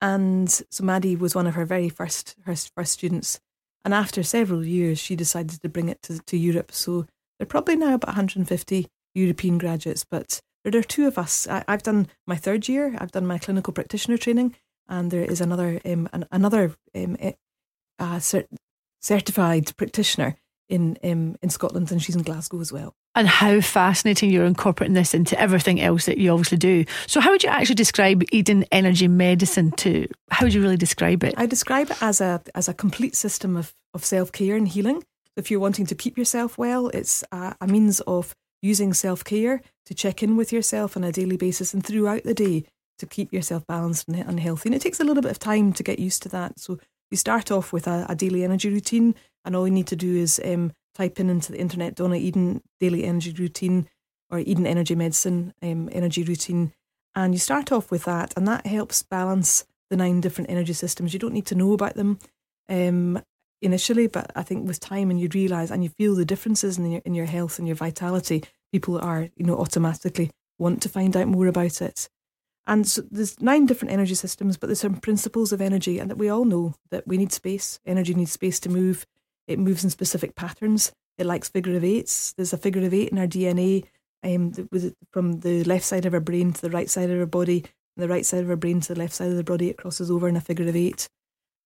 and 0.01 0.49
so 0.49 0.83
Maddie 0.83 1.15
was 1.15 1.35
one 1.35 1.47
of 1.47 1.55
her 1.55 1.65
very 1.65 1.89
first 1.89 2.35
her 2.45 2.55
first 2.55 2.93
students. 2.93 3.39
And 3.83 3.93
after 3.93 4.21
several 4.21 4.65
years, 4.65 4.99
she 4.99 5.15
decided 5.15 5.61
to 5.61 5.69
bring 5.69 5.89
it 5.89 6.01
to, 6.03 6.19
to 6.19 6.37
Europe. 6.37 6.71
So 6.71 7.05
there 7.37 7.45
are 7.45 7.45
probably 7.45 7.75
now 7.75 7.93
about 7.93 8.09
150 8.09 8.87
European 9.15 9.57
graduates, 9.57 10.03
but 10.03 10.41
there 10.63 10.79
are 10.79 10.83
two 10.83 11.07
of 11.07 11.17
us. 11.17 11.47
I, 11.47 11.63
have 11.67 11.83
done 11.83 12.07
my 12.25 12.35
third 12.35 12.67
year. 12.67 12.95
I've 12.97 13.11
done 13.11 13.25
my 13.25 13.37
clinical 13.37 13.73
practitioner 13.73 14.17
training, 14.17 14.55
and 14.87 15.09
there 15.09 15.23
is 15.23 15.41
another 15.41 15.79
um, 15.85 16.09
an, 16.13 16.25
another 16.31 16.75
um, 16.95 17.17
uh, 17.99 18.17
cert- 18.17 18.47
certified 18.99 19.75
practitioner 19.77 20.35
in 20.69 20.97
um, 21.03 21.35
in 21.41 21.49
Scotland, 21.49 21.91
and 21.91 22.01
she's 22.01 22.15
in 22.15 22.23
Glasgow 22.23 22.59
as 22.59 22.71
well. 22.71 22.93
And 23.15 23.27
how 23.27 23.61
fascinating 23.61 24.29
you're 24.29 24.45
incorporating 24.45 24.93
this 24.93 25.13
into 25.13 25.39
everything 25.39 25.81
else 25.81 26.05
that 26.05 26.17
you 26.17 26.31
obviously 26.31 26.57
do. 26.57 26.85
So, 27.07 27.19
how 27.19 27.31
would 27.31 27.43
you 27.43 27.49
actually 27.49 27.75
describe 27.75 28.23
Eden 28.31 28.65
Energy 28.71 29.07
Medicine? 29.07 29.71
To 29.71 30.07
how 30.29 30.45
would 30.45 30.53
you 30.53 30.61
really 30.61 30.77
describe 30.77 31.23
it? 31.23 31.33
I 31.37 31.45
describe 31.45 31.91
it 31.91 32.01
as 32.01 32.21
a 32.21 32.41
as 32.55 32.67
a 32.67 32.73
complete 32.73 33.15
system 33.15 33.55
of 33.55 33.73
of 33.93 34.05
self 34.05 34.31
care 34.31 34.55
and 34.55 34.67
healing. 34.67 35.03
If 35.35 35.51
you're 35.51 35.59
wanting 35.59 35.85
to 35.87 35.95
keep 35.95 36.17
yourself 36.17 36.57
well, 36.57 36.89
it's 36.89 37.23
a, 37.31 37.55
a 37.61 37.67
means 37.67 37.99
of 38.01 38.35
using 38.61 38.93
self 38.93 39.23
care 39.23 39.61
to 39.85 39.93
check 39.93 40.21
in 40.21 40.35
with 40.35 40.51
yourself 40.51 40.97
on 40.97 41.03
a 41.03 41.11
daily 41.11 41.37
basis 41.37 41.73
and 41.73 41.85
throughout 41.85 42.23
the 42.23 42.33
day 42.33 42.65
to 42.99 43.05
keep 43.05 43.31
yourself 43.31 43.65
balanced 43.67 44.07
and 44.07 44.39
healthy. 44.39 44.69
And 44.69 44.75
it 44.75 44.81
takes 44.81 44.99
a 44.99 45.03
little 45.03 45.21
bit 45.21 45.31
of 45.31 45.39
time 45.39 45.71
to 45.73 45.83
get 45.83 45.99
used 45.99 46.23
to 46.23 46.29
that. 46.29 46.59
So 46.59 46.79
you 47.11 47.17
start 47.17 47.51
off 47.51 47.71
with 47.71 47.87
a, 47.87 48.05
a 48.09 48.15
daily 48.15 48.43
energy 48.43 48.69
routine 48.69 49.15
and 49.47 49.55
all 49.55 49.65
you 49.65 49.73
need 49.73 49.87
to 49.87 49.95
do 49.95 50.15
is 50.15 50.39
um, 50.45 50.73
type 50.93 51.19
in 51.19 51.29
into 51.29 51.51
the 51.51 51.59
internet 51.59 51.95
Donna 51.95 52.15
Eden 52.15 52.61
daily 52.79 53.05
energy 53.05 53.31
routine 53.31 53.87
or 54.29 54.39
Eden 54.39 54.67
energy 54.67 54.93
medicine 54.93 55.53
um, 55.63 55.89
energy 55.91 56.21
routine, 56.21 56.73
and 57.15 57.33
you 57.33 57.39
start 57.39 57.71
off 57.71 57.89
with 57.89 58.03
that, 58.03 58.33
and 58.37 58.47
that 58.47 58.67
helps 58.67 59.01
balance 59.01 59.65
the 59.89 59.97
nine 59.97 60.21
different 60.21 60.49
energy 60.49 60.73
systems. 60.73 61.13
You 61.13 61.19
don't 61.19 61.33
need 61.33 61.45
to 61.45 61.55
know 61.55 61.71
about 61.71 61.95
them 61.95 62.19
um, 62.67 63.21
initially, 63.61 64.07
but 64.07 64.31
I 64.35 64.43
think 64.43 64.67
with 64.67 64.81
time 64.81 65.09
and 65.09 65.19
you 65.19 65.29
realise 65.33 65.71
and 65.71 65.81
you 65.81 65.89
feel 65.89 66.13
the 66.13 66.25
differences 66.25 66.77
in 66.77 66.91
your 66.91 67.01
in 67.05 67.13
your 67.13 67.25
health 67.25 67.57
and 67.57 67.67
your 67.67 67.77
vitality, 67.77 68.43
people 68.71 68.99
are 68.99 69.29
you 69.35 69.45
know 69.45 69.57
automatically 69.57 70.29
want 70.59 70.81
to 70.81 70.89
find 70.89 71.15
out 71.15 71.27
more 71.27 71.47
about 71.47 71.81
it. 71.81 72.09
And 72.65 72.85
so 72.85 73.01
there's 73.09 73.39
nine 73.39 73.65
different 73.65 73.93
energy 73.93 74.15
systems, 74.15 74.57
but 74.57 74.67
there's 74.67 74.81
some 74.81 74.97
principles 74.97 75.53
of 75.53 75.61
energy, 75.61 75.99
and 75.99 76.09
that 76.11 76.17
we 76.17 76.27
all 76.27 76.43
know 76.43 76.75
that 76.91 77.07
we 77.07 77.17
need 77.17 77.31
space. 77.31 77.79
Energy 77.85 78.13
needs 78.13 78.33
space 78.33 78.59
to 78.61 78.69
move. 78.69 79.05
It 79.47 79.59
moves 79.59 79.83
in 79.83 79.89
specific 79.89 80.35
patterns. 80.35 80.91
It 81.17 81.25
likes 81.25 81.49
figure 81.49 81.75
of 81.75 81.83
eights. 81.83 82.33
There's 82.33 82.53
a 82.53 82.57
figure 82.57 82.85
of 82.85 82.93
eight 82.93 83.09
in 83.09 83.17
our 83.17 83.27
DNA, 83.27 83.85
um, 84.23 84.51
from 85.11 85.39
the 85.39 85.63
left 85.63 85.85
side 85.85 86.05
of 86.05 86.13
our 86.13 86.19
brain 86.19 86.53
to 86.53 86.61
the 86.61 86.69
right 86.69 86.89
side 86.89 87.09
of 87.09 87.19
our 87.19 87.25
body, 87.25 87.65
and 87.95 88.03
the 88.03 88.07
right 88.07 88.25
side 88.25 88.43
of 88.43 88.49
our 88.49 88.55
brain 88.55 88.81
to 88.81 88.93
the 88.93 88.99
left 88.99 89.13
side 89.13 89.29
of 89.29 89.37
the 89.37 89.43
body. 89.43 89.69
It 89.69 89.77
crosses 89.77 90.11
over 90.11 90.27
in 90.27 90.35
a 90.35 90.41
figure 90.41 90.67
of 90.67 90.75
eight, 90.75 91.07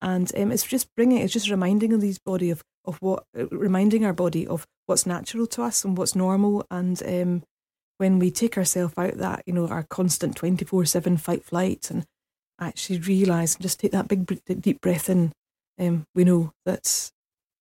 and 0.02 0.32
um, 0.38 0.52
it's 0.52 0.66
just 0.66 0.88
bringing, 0.96 1.20
it's 1.20 1.34
just 1.34 1.50
reminding 1.50 1.94
of 1.94 2.02
these 2.02 2.20
body 2.20 2.50
of 2.50 2.64
of 2.86 2.98
what, 3.00 3.26
uh, 3.38 3.48
reminding 3.48 4.06
our 4.06 4.14
body 4.14 4.48
of 4.48 4.66
what's 4.88 5.06
natural 5.06 5.46
to 5.46 5.62
us 5.62 5.86
and 5.86 5.98
what's 5.98 6.16
normal. 6.16 6.66
And 6.72 7.02
um, 7.04 7.44
when 8.00 8.18
we 8.18 8.32
take 8.32 8.58
ourselves 8.58 8.96
out 8.98 9.18
that, 9.18 9.44
you 9.46 9.54
know, 9.54 9.68
our 9.68 9.84
constant 9.84 10.36
twenty 10.36 10.66
four 10.66 10.86
seven 10.86 11.18
fight 11.18 11.44
flight, 11.44 11.92
and 11.92 12.06
actually 12.60 13.00
realize, 13.00 13.56
and 13.56 13.64
just 13.64 13.80
take 13.80 13.92
that 13.92 14.08
big 14.08 14.26
deep 14.62 14.82
breath 14.82 15.10
in, 15.10 15.32
um, 15.80 16.06
we 16.16 16.24
know 16.24 16.52
that 16.66 17.12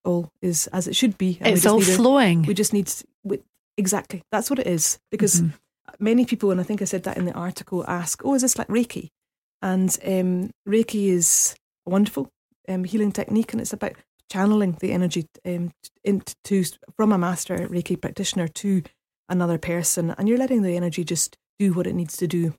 all 0.04 0.30
is 0.42 0.66
as 0.68 0.88
it 0.88 0.96
should 0.96 1.18
be. 1.18 1.38
it's 1.40 1.66
all 1.66 1.80
flowing. 1.80 2.44
A, 2.44 2.48
we 2.48 2.54
just 2.54 2.72
need 2.72 2.92
we, 3.24 3.40
exactly 3.76 4.22
that's 4.32 4.50
what 4.50 4.58
it 4.58 4.66
is 4.66 4.98
because 5.10 5.40
mm-hmm. 5.40 5.56
many 5.98 6.24
people, 6.24 6.50
and 6.50 6.60
I 6.60 6.64
think 6.64 6.82
I 6.82 6.86
said 6.86 7.04
that 7.04 7.16
in 7.16 7.24
the 7.24 7.32
article, 7.32 7.84
ask, 7.88 8.22
"Oh, 8.24 8.34
is 8.34 8.42
this 8.42 8.58
like 8.58 8.68
Reiki?" 8.68 9.08
And 9.62 9.96
um, 10.06 10.50
Reiki 10.68 11.08
is 11.08 11.54
a 11.86 11.90
wonderful 11.90 12.30
um, 12.68 12.84
healing 12.84 13.12
technique, 13.12 13.52
and 13.52 13.60
it's 13.60 13.72
about 13.72 13.92
channeling 14.30 14.76
the 14.80 14.92
energy 14.92 15.26
um, 15.44 15.72
into 16.04 16.64
from 16.96 17.12
a 17.12 17.18
master 17.18 17.56
Reiki 17.68 18.00
practitioner 18.00 18.48
to 18.48 18.82
another 19.28 19.58
person, 19.58 20.14
and 20.16 20.28
you're 20.28 20.38
letting 20.38 20.62
the 20.62 20.76
energy 20.76 21.04
just 21.04 21.36
do 21.58 21.72
what 21.72 21.86
it 21.86 21.94
needs 21.94 22.16
to 22.16 22.26
do. 22.26 22.54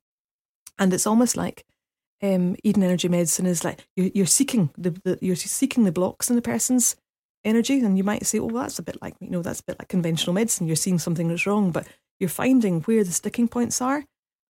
And 0.77 0.93
it's 0.93 1.08
almost 1.08 1.38
like 1.38 1.65
um, 2.23 2.56
Eden 2.63 2.84
Energy 2.84 3.08
Medicine 3.08 3.45
is 3.45 3.63
like 3.63 3.88
you're, 3.95 4.12
you're 4.13 4.25
seeking 4.25 4.69
the, 4.77 4.91
the, 5.04 5.17
you're 5.21 5.36
seeking 5.36 5.84
the 5.84 5.91
blocks 5.91 6.30
in 6.30 6.36
the 6.36 6.41
person's 6.41 6.95
energy, 7.43 7.80
and 7.80 7.97
you 7.97 8.04
might 8.04 8.25
say, 8.25 8.39
"Oh, 8.39 8.49
that's 8.49 8.80
a 8.80 8.84
bit 8.84 8.97
like 9.01 9.15
you 9.19 9.30
know, 9.30 9.41
that's 9.41 9.60
a 9.62 9.63
bit 9.63 9.80
like 9.80 9.88
conventional 9.89 10.34
medicine. 10.34 10.67
You're 10.67 10.75
seeing 10.75 10.99
something 10.99 11.27
that's 11.27 11.45
wrong, 11.45 11.71
but 11.71 11.88
you're 12.19 12.30
finding 12.30 12.82
where 12.82 13.04
the 13.04 13.12
sticking 13.12 13.47
points 13.47 13.82
are, 13.82 14.04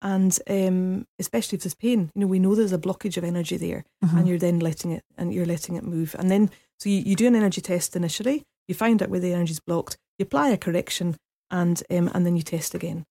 And 0.04 0.38
um, 0.50 1.06
especially 1.20 1.56
if 1.58 1.64
there's 1.64 1.76
pain, 1.76 2.10
you 2.16 2.22
know, 2.22 2.28
we 2.28 2.40
know 2.40 2.56
there's 2.56 2.74
a 2.74 2.78
blockage 2.88 3.18
of 3.18 3.24
energy 3.24 3.58
there, 3.58 3.84
Mm-hmm. 4.04 4.18
and 4.18 4.28
you're 4.28 4.40
then 4.40 4.60
letting 4.60 4.92
it 4.92 5.04
and 5.18 5.32
you're 5.34 5.46
letting 5.46 5.76
it 5.78 5.84
move. 5.84 6.16
And 6.20 6.30
then 6.32 6.50
so 6.80 6.90
you, 6.90 7.00
you 7.10 7.16
do 7.16 7.28
an 7.28 7.36
energy 7.36 7.62
test 7.62 7.96
initially, 7.96 8.44
you 8.68 8.74
find 8.76 9.02
out 9.02 9.10
where 9.10 9.20
the 9.22 9.34
energy 9.34 9.52
is 9.52 9.60
blocked, 9.60 9.98
you 10.18 10.24
apply 10.24 10.50
a 10.50 10.58
correction, 10.58 11.16
and 11.52 11.82
um, 11.92 12.10
and 12.14 12.26
then 12.26 12.36
you 12.36 12.42
test 12.44 12.74
again. 12.76 13.04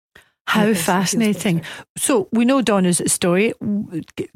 How 0.50 0.62
And 0.62 0.70
the 0.70 0.74
person 0.74 0.84
feels 0.84 0.84
fascinating. 0.84 1.62
So 1.96 2.28
we 2.32 2.44
know 2.44 2.60
Donna's 2.60 3.00
story. 3.06 3.54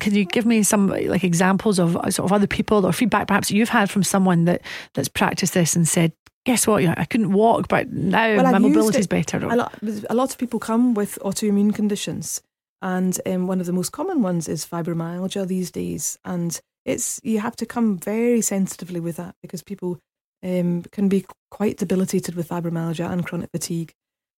Can 0.00 0.14
you 0.14 0.24
give 0.24 0.46
me 0.46 0.62
some 0.62 0.88
like 0.88 1.24
examples 1.24 1.78
of 1.80 1.92
sort 2.12 2.26
of 2.26 2.32
other 2.32 2.46
people 2.46 2.86
or 2.86 2.92
feedback 2.92 3.26
perhaps 3.26 3.50
you've 3.50 3.68
had 3.68 3.90
from 3.90 4.04
someone 4.04 4.44
that 4.44 4.62
that's 4.94 5.08
practiced 5.08 5.54
this 5.54 5.74
and 5.74 5.88
said, 5.88 6.12
guess 6.44 6.66
what, 6.66 6.82
you 6.82 6.88
know, 6.88 6.94
I 6.96 7.04
couldn't 7.04 7.32
walk, 7.32 7.68
but 7.68 7.90
now 7.90 8.36
Well, 8.36 8.44
my 8.44 8.50
I've 8.50 8.62
used 8.62 8.76
mobility's 8.76 9.06
better. 9.06 9.38
A 9.38 9.56
lot, 9.56 9.74
a 10.08 10.14
lot 10.14 10.30
of 10.30 10.38
people 10.38 10.60
come 10.60 10.94
with 10.94 11.18
autoimmune 11.22 11.74
conditions, 11.74 12.42
and 12.80 13.18
um, 13.26 13.46
one 13.46 13.60
of 13.60 13.66
the 13.66 13.72
most 13.72 13.90
common 13.90 14.22
ones 14.22 14.48
is 14.48 14.66
fibromyalgia 14.66 15.46
these 15.46 15.70
days. 15.70 16.18
And 16.24 16.60
it's 16.84 17.20
you 17.24 17.40
have 17.40 17.56
to 17.56 17.66
come 17.66 17.98
very 17.98 18.40
sensitively 18.40 19.00
with 19.00 19.16
that 19.16 19.34
because 19.42 19.62
people 19.62 19.98
um, 20.44 20.82
can 20.92 21.08
be 21.08 21.24
quite 21.50 21.78
debilitated 21.78 22.34
with 22.34 22.48
fibromyalgia 22.48 23.10
and 23.10 23.26
chronic 23.26 23.50
fatigue. 23.50 23.92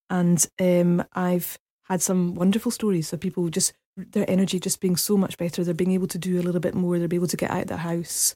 And 0.09 0.47
um, 0.61 1.05
I've 1.13 1.59
had 1.89 2.03
some 2.03 2.35
wonderful 2.35 2.71
stories 2.71 3.13
of 3.13 3.21
people 3.21 3.49
just 3.49 3.73
their 3.97 4.29
energy 4.29 4.61
just 4.61 4.81
being 4.81 4.97
so 4.97 5.17
much 5.17 5.39
better. 5.39 5.65
They're 5.65 5.75
being 5.75 5.93
able 5.93 6.09
to 6.09 6.19
do 6.19 6.39
a 6.39 6.43
little 6.43 6.61
bit 6.61 6.75
more. 6.75 6.99
They're 6.99 7.09
able 7.11 7.27
to 7.29 7.37
get 7.37 7.51
out 7.51 7.63
of 7.63 7.69
the 7.69 7.77
house, 7.79 8.35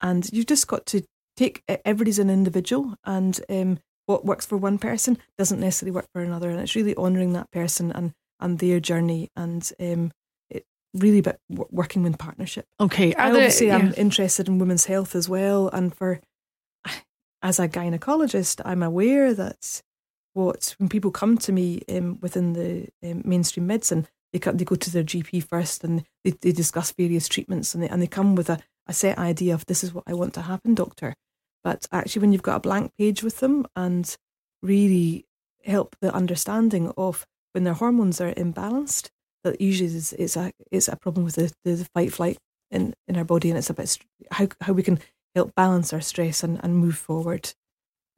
and 0.00 0.28
you've 0.32 0.46
just 0.46 0.66
got 0.66 0.86
to 0.86 1.02
take 1.36 1.62
everybody's 1.68 2.18
an 2.18 2.30
individual, 2.30 2.94
and 3.04 3.38
um, 3.50 3.78
what 4.06 4.24
works 4.24 4.46
for 4.46 4.56
one 4.56 4.78
person 4.78 5.18
doesn't 5.36 5.60
necessarily 5.60 5.94
work 5.94 6.06
for 6.12 6.22
another, 6.22 6.50
and 6.50 6.60
it's 6.60 6.76
really 6.76 6.96
honouring 6.96 7.32
that 7.34 7.50
person 7.50 7.92
and 7.92 8.12
and 8.40 8.58
their 8.58 8.80
journey, 8.80 9.30
and 9.36 9.70
um, 9.80 10.12
it 10.48 10.64
really 10.94 11.18
about 11.18 11.36
w- 11.50 11.68
working 11.70 12.06
in 12.06 12.14
partnership. 12.14 12.66
Okay. 12.80 13.14
I 13.14 13.30
there, 13.30 13.42
obviously 13.42 13.68
yeah. 13.68 13.76
I'm 13.76 13.94
interested 13.96 14.48
in 14.48 14.58
women's 14.58 14.86
health 14.86 15.14
as 15.14 15.28
well, 15.28 15.68
and 15.68 15.94
for 15.94 16.20
as 17.42 17.58
a 17.58 17.68
gynecologist, 17.68 18.60
I'm 18.64 18.82
aware 18.82 19.34
that 19.34 19.82
what 20.36 20.76
when 20.78 20.88
people 20.88 21.10
come 21.10 21.38
to 21.38 21.50
me 21.50 21.82
um, 21.88 22.18
within 22.20 22.52
the 22.52 22.88
um, 23.02 23.22
mainstream 23.24 23.66
medicine, 23.66 24.06
they 24.32 24.38
co- 24.38 24.52
they 24.52 24.64
go 24.64 24.76
to 24.76 24.90
their 24.90 25.02
GP 25.02 25.42
first 25.44 25.82
and 25.82 26.04
they, 26.24 26.32
they 26.32 26.52
discuss 26.52 26.92
various 26.92 27.26
treatments, 27.26 27.74
and 27.74 27.82
they 27.82 27.88
and 27.88 28.02
they 28.02 28.06
come 28.06 28.34
with 28.34 28.50
a, 28.50 28.58
a 28.86 28.92
set 28.92 29.18
idea 29.18 29.54
of 29.54 29.64
this 29.64 29.82
is 29.82 29.94
what 29.94 30.04
I 30.06 30.12
want 30.12 30.34
to 30.34 30.42
happen, 30.42 30.74
doctor. 30.74 31.14
But 31.64 31.86
actually, 31.90 32.20
when 32.20 32.32
you've 32.32 32.42
got 32.42 32.56
a 32.56 32.60
blank 32.60 32.92
page 32.98 33.22
with 33.22 33.40
them 33.40 33.66
and 33.74 34.14
really 34.62 35.24
help 35.64 35.96
the 36.00 36.14
understanding 36.14 36.92
of 36.98 37.26
when 37.52 37.64
their 37.64 37.74
hormones 37.74 38.20
are 38.20 38.34
imbalanced, 38.34 39.08
that 39.42 39.60
usually 39.60 39.86
is, 39.86 40.12
is 40.12 40.36
a 40.36 40.52
it's 40.70 40.88
a 40.88 40.96
problem 40.96 41.24
with 41.24 41.36
the, 41.36 41.52
the, 41.64 41.76
the 41.76 41.88
fight 41.94 42.12
flight 42.12 42.36
in, 42.70 42.92
in 43.08 43.16
our 43.16 43.24
body, 43.24 43.48
and 43.48 43.56
it's 43.56 43.70
about 43.70 43.96
how 44.30 44.48
how 44.60 44.74
we 44.74 44.82
can 44.82 44.98
help 45.34 45.54
balance 45.54 45.94
our 45.94 46.02
stress 46.02 46.42
and, 46.42 46.60
and 46.62 46.76
move 46.76 46.98
forward 46.98 47.54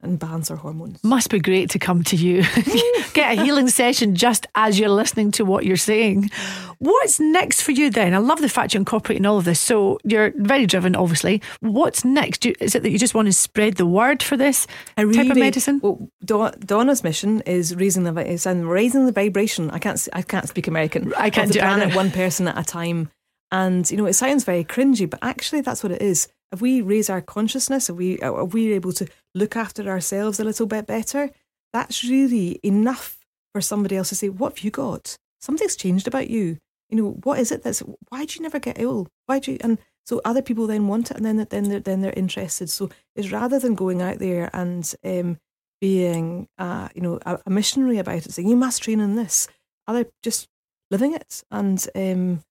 and 0.01 0.17
balance 0.17 0.49
our 0.49 0.57
hormones. 0.57 1.03
Must 1.03 1.29
be 1.29 1.39
great 1.39 1.69
to 1.71 1.79
come 1.79 2.03
to 2.03 2.15
you, 2.15 2.43
get 3.13 3.37
a 3.37 3.43
healing 3.43 3.67
session 3.67 4.15
just 4.15 4.47
as 4.55 4.79
you're 4.79 4.89
listening 4.89 5.31
to 5.31 5.45
what 5.45 5.65
you're 5.65 5.77
saying. 5.77 6.29
What's 6.77 7.19
next 7.19 7.61
for 7.61 7.71
you 7.71 7.89
then? 7.89 8.13
I 8.13 8.19
love 8.19 8.39
the 8.39 8.47
fact 8.47 8.73
you're 8.73 8.79
incorporating 8.79 9.25
all 9.25 9.37
of 9.37 9.43
this. 9.43 9.59
So 9.59 9.99
you're 10.05 10.31
very 10.37 10.65
driven, 10.65 10.95
obviously. 10.95 11.41
What's 11.59 12.05
next? 12.05 12.45
You, 12.45 12.55
is 12.61 12.73
it 12.75 12.83
that 12.83 12.91
you 12.91 12.97
just 12.97 13.13
want 13.13 13.27
to 13.27 13.33
spread 13.33 13.75
the 13.75 13.85
word 13.85 14.23
for 14.23 14.37
this 14.37 14.65
I 14.95 15.03
type 15.03 15.31
of 15.31 15.37
medicine? 15.37 15.81
Well, 15.83 16.09
Donna's 16.23 17.03
mission 17.03 17.41
is 17.41 17.75
raising 17.75 18.03
the 18.03 18.15
is 18.25 18.45
raising 18.45 19.05
the 19.05 19.11
vibration. 19.11 19.69
I 19.71 19.79
can't 19.79 20.07
I 20.13 20.21
can't 20.21 20.47
speak 20.47 20.67
American. 20.67 21.13
I 21.17 21.29
can't 21.29 21.51
do 21.51 21.59
either. 21.59 21.93
one 21.93 22.11
person 22.11 22.47
at 22.47 22.57
a 22.57 22.63
time. 22.63 23.11
And 23.51 23.89
you 23.89 23.97
know, 23.97 24.05
it 24.05 24.13
sounds 24.13 24.43
very 24.43 24.63
cringy, 24.63 25.09
but 25.09 25.19
actually, 25.21 25.61
that's 25.61 25.83
what 25.83 25.91
it 25.91 26.01
is. 26.01 26.29
If 26.51 26.61
we 26.61 26.81
raise 26.81 27.09
our 27.09 27.21
consciousness, 27.21 27.89
if 27.89 27.95
we 27.95 28.19
uh, 28.19 28.43
if 28.43 28.53
we're 28.53 28.75
able 28.75 28.93
to 28.93 29.07
look 29.35 29.55
after 29.55 29.87
ourselves 29.89 30.39
a 30.39 30.43
little 30.43 30.65
bit 30.65 30.87
better, 30.87 31.29
that's 31.73 32.03
really 32.03 32.59
enough 32.63 33.17
for 33.53 33.61
somebody 33.61 33.95
else 33.97 34.09
to 34.09 34.15
say, 34.15 34.29
"What 34.29 34.57
have 34.57 34.63
you 34.63 34.71
got? 34.71 35.17
Something's 35.39 35.75
changed 35.75 36.07
about 36.07 36.29
you." 36.29 36.57
You 36.89 36.97
know, 36.97 37.09
what 37.23 37.39
is 37.39 37.51
it 37.51 37.63
that's 37.63 37.83
why 38.09 38.25
do 38.25 38.35
you 38.35 38.41
never 38.41 38.59
get 38.59 38.79
ill? 38.79 39.07
Why 39.27 39.39
do 39.39 39.51
you 39.51 39.57
and 39.61 39.77
so 40.05 40.21
other 40.25 40.41
people 40.41 40.65
then 40.65 40.87
want 40.87 41.11
it 41.11 41.17
and 41.17 41.25
then 41.25 41.37
then 41.49 41.69
they're, 41.69 41.79
then 41.79 42.01
they're 42.01 42.13
interested. 42.13 42.69
So 42.71 42.89
it's 43.15 43.31
rather 43.31 43.59
than 43.59 43.75
going 43.75 44.01
out 44.01 44.17
there 44.17 44.49
and 44.53 44.91
um, 45.03 45.37
being 45.79 46.47
uh, 46.57 46.89
you 46.95 47.01
know 47.01 47.19
a, 47.27 47.39
a 47.45 47.49
missionary 47.51 47.99
about 47.99 48.25
it, 48.25 48.31
saying 48.31 48.49
you 48.49 48.55
must 48.55 48.81
train 48.81 48.99
in 48.99 49.15
this, 49.15 49.47
other 49.87 50.05
just 50.23 50.47
living 50.89 51.13
it, 51.13 51.43
and 51.51 51.87
um, 51.95 52.41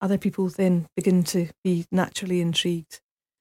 other 0.00 0.16
people 0.16 0.48
then 0.48 0.86
begin 0.94 1.24
to 1.24 1.48
be 1.64 1.86
naturally 1.90 2.40
intrigued. 2.40 3.00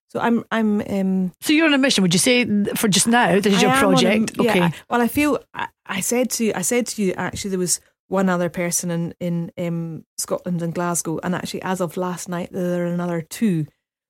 So 0.09 0.19
I'm 0.19 0.43
I'm 0.51 0.81
um, 0.89 1.31
So 1.41 1.53
you're 1.53 1.65
on 1.67 1.73
a 1.73 1.77
mission. 1.77 2.01
Would 2.01 2.13
you 2.13 2.19
say 2.19 2.45
for 2.75 2.87
just 2.87 3.07
now 3.07 3.39
this 3.39 3.53
is 3.53 3.59
I 3.59 3.61
your 3.61 3.71
on 3.71 3.77
a- 3.77 3.81
project? 3.81 4.31
yeah, 4.39 4.49
okay. 4.51 4.61
I- 4.61 4.73
well, 4.89 5.01
I 5.01 5.07
feel 5.07 5.39
I, 5.53 5.67
I 5.85 5.99
said 6.01 6.29
to 6.31 6.53
I 6.53 6.61
said 6.61 6.87
to 6.87 7.03
you 7.03 7.13
actually 7.13 7.49
there 7.51 7.59
was 7.59 7.81
one 8.07 8.29
other 8.29 8.49
person 8.49 8.89
in 8.89 9.13
in 9.19 9.51
um, 9.57 10.05
Scotland 10.17 10.61
and 10.61 10.73
Glasgow, 10.73 11.19
and 11.23 11.35
actually 11.35 11.61
as 11.63 11.81
of 11.81 11.97
last 11.97 12.29
night 12.29 12.49
there 12.51 12.83
are 12.83 12.93
another 12.93 13.21
two. 13.21 13.65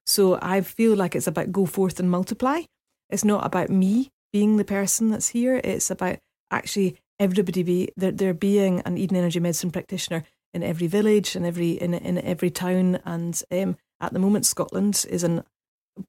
So 0.05 0.37
I 0.41 0.61
feel 0.61 0.95
like 0.95 1.15
it's 1.15 1.27
about 1.27 1.51
go 1.51 1.65
forth 1.65 1.99
and 1.99 2.09
multiply. 2.11 2.61
It's 3.09 3.25
not 3.25 3.45
about 3.45 3.69
me 3.69 4.11
being 4.31 4.57
the 4.57 4.65
person 4.65 5.09
that's 5.09 5.29
here. 5.29 5.59
It's 5.63 5.89
about 5.89 6.17
actually 6.51 6.97
everybody 7.19 7.63
be 7.63 7.89
there, 7.97 8.11
there 8.11 8.33
being 8.33 8.81
an 8.81 8.97
Eden 8.97 9.17
Energy 9.17 9.39
Medicine 9.39 9.71
practitioner 9.71 10.23
in 10.53 10.61
every 10.63 10.87
village 10.87 11.35
and 11.35 11.45
every 11.45 11.71
in 11.71 11.93
in 11.95 12.19
every 12.19 12.51
town. 12.51 12.99
And 13.03 13.41
um, 13.51 13.77
at 13.99 14.13
the 14.13 14.19
moment, 14.19 14.45
Scotland 14.45 15.05
is 15.09 15.23
an 15.23 15.43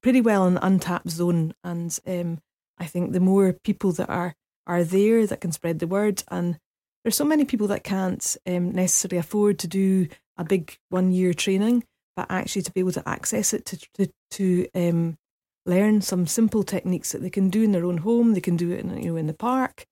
pretty 0.02 0.20
well 0.20 0.44
an 0.44 0.58
untapped 0.58 1.10
zone, 1.10 1.54
and 1.64 1.98
um, 2.06 2.38
I 2.78 2.86
think 2.86 3.12
the 3.12 3.20
more 3.20 3.52
people 3.52 3.92
that 3.92 4.08
are 4.08 4.34
are 4.66 4.84
there 4.84 5.26
that 5.26 5.40
can 5.40 5.52
spread 5.52 5.78
the 5.78 5.86
word, 5.86 6.22
and 6.28 6.58
there's 7.02 7.16
so 7.16 7.24
many 7.24 7.44
people 7.44 7.68
that 7.68 7.84
can't 7.84 8.36
um, 8.46 8.72
necessarily 8.72 9.18
afford 9.18 9.58
to 9.60 9.68
do 9.68 10.08
a 10.36 10.44
big 10.44 10.76
one 10.90 11.12
year 11.12 11.32
training, 11.32 11.84
but 12.16 12.26
actually 12.30 12.62
to 12.62 12.72
be 12.72 12.80
able 12.80 12.92
to 12.92 13.08
access 13.08 13.52
it 13.52 13.64
to 13.66 13.78
to, 13.94 14.12
to 14.32 14.68
um, 14.74 15.16
learn 15.66 16.00
some 16.00 16.26
simple 16.26 16.62
techniques 16.62 17.12
that 17.12 17.22
they 17.22 17.30
can 17.30 17.50
do 17.50 17.62
in 17.62 17.72
their 17.72 17.84
own 17.84 17.98
home, 17.98 18.34
they 18.34 18.40
can 18.40 18.56
do 18.56 18.70
it 18.70 18.80
in, 18.80 19.02
you 19.02 19.10
know 19.10 19.16
in 19.16 19.26
the 19.26 19.34
park, 19.34 19.86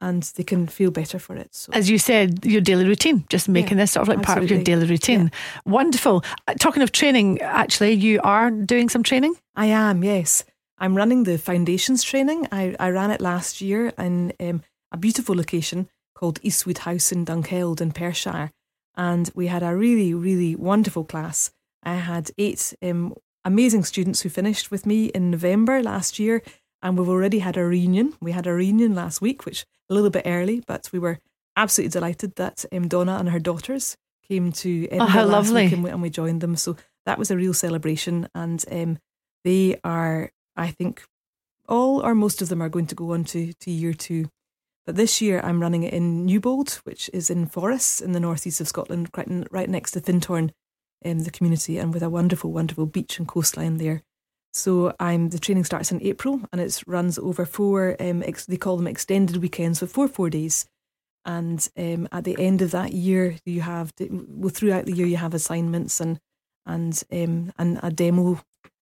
and 0.00 0.22
they 0.36 0.44
can 0.44 0.66
feel 0.66 0.90
better 0.90 1.18
for 1.18 1.36
it. 1.36 1.54
So 1.54 1.72
As 1.72 1.90
you 1.90 1.98
said, 1.98 2.44
your 2.44 2.60
daily 2.60 2.84
routine, 2.84 3.24
just 3.28 3.48
making 3.48 3.78
Yeah, 3.78 3.84
this 3.84 3.92
sort 3.92 4.08
of 4.08 4.14
like 4.14 4.24
part 4.24 4.42
of 4.42 4.50
your 4.50 4.62
daily 4.62 4.86
routine. 4.86 5.30
Wonderful. 5.64 6.24
Uh, 6.46 6.54
Talking 6.54 6.82
of 6.82 6.92
training, 6.92 7.40
actually, 7.42 7.92
you 7.94 8.20
are 8.22 8.50
doing 8.50 8.88
some 8.88 9.02
training. 9.02 9.34
I 9.56 9.66
am, 9.66 10.04
yes. 10.04 10.44
I'm 10.78 10.96
running 10.96 11.24
the 11.24 11.38
foundations 11.38 12.04
training. 12.04 12.46
I, 12.52 12.76
I 12.78 12.90
ran 12.90 13.10
it 13.10 13.20
last 13.20 13.60
year 13.60 13.92
in 13.98 14.32
um, 14.38 14.62
a 14.92 14.96
beautiful 14.96 15.34
location 15.34 15.88
called 16.14 16.38
Eastwood 16.42 16.78
House 16.78 17.10
in 17.10 17.24
Dunkeld 17.24 17.80
in 17.80 17.90
Perthshire. 17.92 18.50
And 18.96 19.30
we 19.34 19.48
had 19.48 19.62
a 19.62 19.74
really, 19.74 20.14
really 20.14 20.54
wonderful 20.54 21.04
class. 21.04 21.50
I 21.82 21.94
had 21.94 22.30
eight 22.38 22.74
um, 22.82 23.14
amazing 23.44 23.84
students 23.84 24.20
who 24.20 24.28
finished 24.28 24.70
with 24.70 24.86
me 24.86 25.06
in 25.06 25.30
November 25.30 25.82
last 25.82 26.18
year. 26.18 26.42
And 26.82 26.96
we've 26.96 27.08
already 27.08 27.40
had 27.40 27.56
a 27.56 27.64
reunion. 27.64 28.14
We 28.20 28.30
had 28.32 28.46
a 28.46 28.54
reunion 28.54 28.94
last 28.94 29.20
week, 29.20 29.44
which 29.44 29.66
a 29.90 29.94
little 29.94 30.10
bit 30.10 30.22
early, 30.26 30.62
but 30.66 30.88
we 30.92 30.98
were 30.98 31.18
absolutely 31.56 31.90
delighted 31.92 32.36
that 32.36 32.64
um, 32.72 32.88
Donna 32.88 33.16
and 33.18 33.28
her 33.30 33.38
daughters 33.38 33.96
came 34.28 34.52
to 34.52 34.84
Edinburgh 34.86 35.06
Oh, 35.06 35.10
how 35.10 35.24
lovely. 35.26 35.66
and 35.66 35.82
we, 35.82 35.90
and 35.90 36.02
we 36.02 36.10
joined 36.10 36.40
them. 36.40 36.56
So 36.56 36.76
that 37.06 37.18
was 37.18 37.30
a 37.30 37.36
real 37.36 37.54
celebration. 37.54 38.28
And 38.34 38.64
um, 38.70 38.98
they 39.44 39.80
are, 39.82 40.30
I 40.56 40.68
think, 40.70 41.04
all 41.68 42.00
or 42.04 42.14
most 42.14 42.42
of 42.42 42.48
them 42.48 42.62
are 42.62 42.68
going 42.68 42.86
to 42.88 42.94
go 42.94 43.12
on 43.12 43.24
to, 43.24 43.52
to 43.52 43.70
year 43.70 43.92
two. 43.94 44.30
But 44.86 44.96
this 44.96 45.20
year 45.20 45.40
I'm 45.42 45.60
running 45.60 45.82
it 45.82 45.92
in 45.92 46.24
Newbold, 46.26 46.80
which 46.84 47.10
is 47.12 47.28
in 47.30 47.46
Forres 47.46 48.00
in 48.00 48.12
the 48.12 48.20
northeast 48.20 48.60
of 48.60 48.68
Scotland, 48.68 49.10
right, 49.16 49.26
in, 49.26 49.46
right 49.50 49.68
next 49.68 49.92
to 49.92 50.00
Findhorn, 50.00 50.50
um, 51.04 51.20
the 51.20 51.30
community, 51.30 51.76
and 51.78 51.92
with 51.92 52.02
a 52.02 52.08
wonderful, 52.08 52.52
wonderful 52.52 52.86
beach 52.86 53.18
and 53.18 53.28
coastline 53.28 53.76
there. 53.76 54.02
So 54.52 54.94
I'm 54.98 55.28
the 55.28 55.38
training 55.38 55.64
starts 55.64 55.92
in 55.92 56.02
April 56.02 56.40
and 56.52 56.60
it 56.60 56.82
runs 56.86 57.18
over 57.18 57.44
four. 57.44 57.96
Um, 58.00 58.22
ex, 58.22 58.46
they 58.46 58.56
call 58.56 58.76
them 58.76 58.86
extended 58.86 59.36
weekends, 59.36 59.80
so 59.80 59.86
four 59.86 60.08
four 60.08 60.30
days. 60.30 60.66
And 61.24 61.68
um, 61.76 62.08
at 62.10 62.24
the 62.24 62.38
end 62.38 62.62
of 62.62 62.70
that 62.70 62.92
year, 62.92 63.36
you 63.44 63.60
have 63.60 63.92
well 64.10 64.48
throughout 64.48 64.86
the 64.86 64.94
year 64.94 65.06
you 65.06 65.16
have 65.18 65.34
assignments 65.34 66.00
and 66.00 66.18
and 66.66 67.02
um, 67.12 67.52
and 67.58 67.78
a 67.82 67.90
demo. 67.90 68.40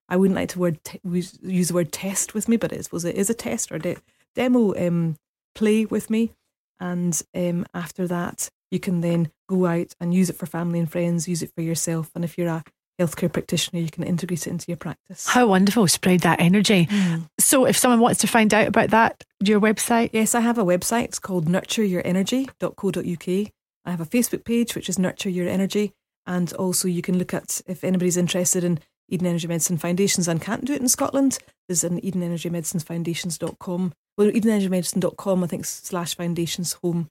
I 0.08 0.16
wouldn't 0.16 0.36
like 0.36 0.50
to 0.50 0.60
word 0.60 0.82
te- 0.84 1.00
use 1.04 1.68
the 1.68 1.74
word 1.74 1.90
test 1.90 2.34
with 2.34 2.48
me, 2.48 2.56
but 2.56 2.72
I 2.72 2.80
suppose 2.80 3.04
it 3.04 3.16
is 3.16 3.28
a 3.28 3.34
test 3.34 3.72
or 3.72 3.78
de- 3.78 3.96
demo 4.36 4.74
um, 4.76 5.16
play 5.54 5.84
with 5.84 6.10
me. 6.10 6.32
And 6.78 7.20
um, 7.34 7.66
after 7.74 8.06
that, 8.06 8.50
you 8.70 8.78
can 8.78 9.00
then 9.00 9.30
go 9.48 9.66
out 9.66 9.94
and 10.00 10.14
use 10.14 10.30
it 10.30 10.36
for 10.36 10.46
family 10.46 10.78
and 10.78 10.90
friends, 10.90 11.26
use 11.26 11.42
it 11.42 11.52
for 11.54 11.62
yourself. 11.62 12.10
And 12.14 12.24
if 12.24 12.38
you're 12.38 12.48
a 12.48 12.64
healthcare 12.98 13.32
practitioner, 13.32 13.80
you 13.80 13.90
can 13.90 14.04
integrate 14.04 14.46
it 14.46 14.50
into 14.50 14.66
your 14.68 14.76
practice. 14.76 15.26
How 15.26 15.46
wonderful. 15.46 15.86
Spread 15.88 16.20
that 16.20 16.40
energy. 16.40 16.86
Mm. 16.86 17.28
So, 17.38 17.66
if 17.66 17.76
someone 17.76 18.00
wants 18.00 18.20
to 18.20 18.26
find 18.26 18.52
out 18.54 18.68
about 18.68 18.90
that, 18.90 19.24
your 19.40 19.60
website, 19.60 20.10
Yes, 20.12 20.34
I 20.34 20.40
have 20.40 20.58
a 20.58 20.64
website. 20.64 21.04
It's 21.04 21.18
called 21.18 21.46
nurtureyourenergy.co.uk. 21.46 23.52
I 23.84 23.90
have 23.90 24.00
a 24.00 24.06
Facebook 24.06 24.44
page, 24.44 24.74
which 24.74 24.88
is 24.88 24.98
Nurture 24.98 25.30
Your 25.30 25.48
Energy. 25.48 25.92
And 26.26 26.52
also, 26.54 26.88
you 26.88 27.02
can 27.02 27.18
look 27.18 27.32
at 27.32 27.60
if 27.66 27.84
anybody's 27.84 28.16
interested 28.16 28.64
in 28.64 28.80
Eden 29.08 29.28
Energy 29.28 29.46
Medicine 29.46 29.78
Foundations 29.78 30.26
and 30.26 30.42
can't 30.42 30.64
do 30.64 30.72
it 30.72 30.80
in 30.80 30.88
Scotland, 30.88 31.38
there's 31.68 31.84
an 31.84 32.04
Eden 32.04 32.22
Energy 32.22 32.50
Medicines 32.50 32.82
Foundations.com. 32.82 33.92
Well, 34.18 34.30
EdenEnergyMedicine.com, 34.30 35.44
I 35.44 35.46
think, 35.46 35.66
slash 35.66 36.16
foundations 36.16 36.72
home. 36.74 37.08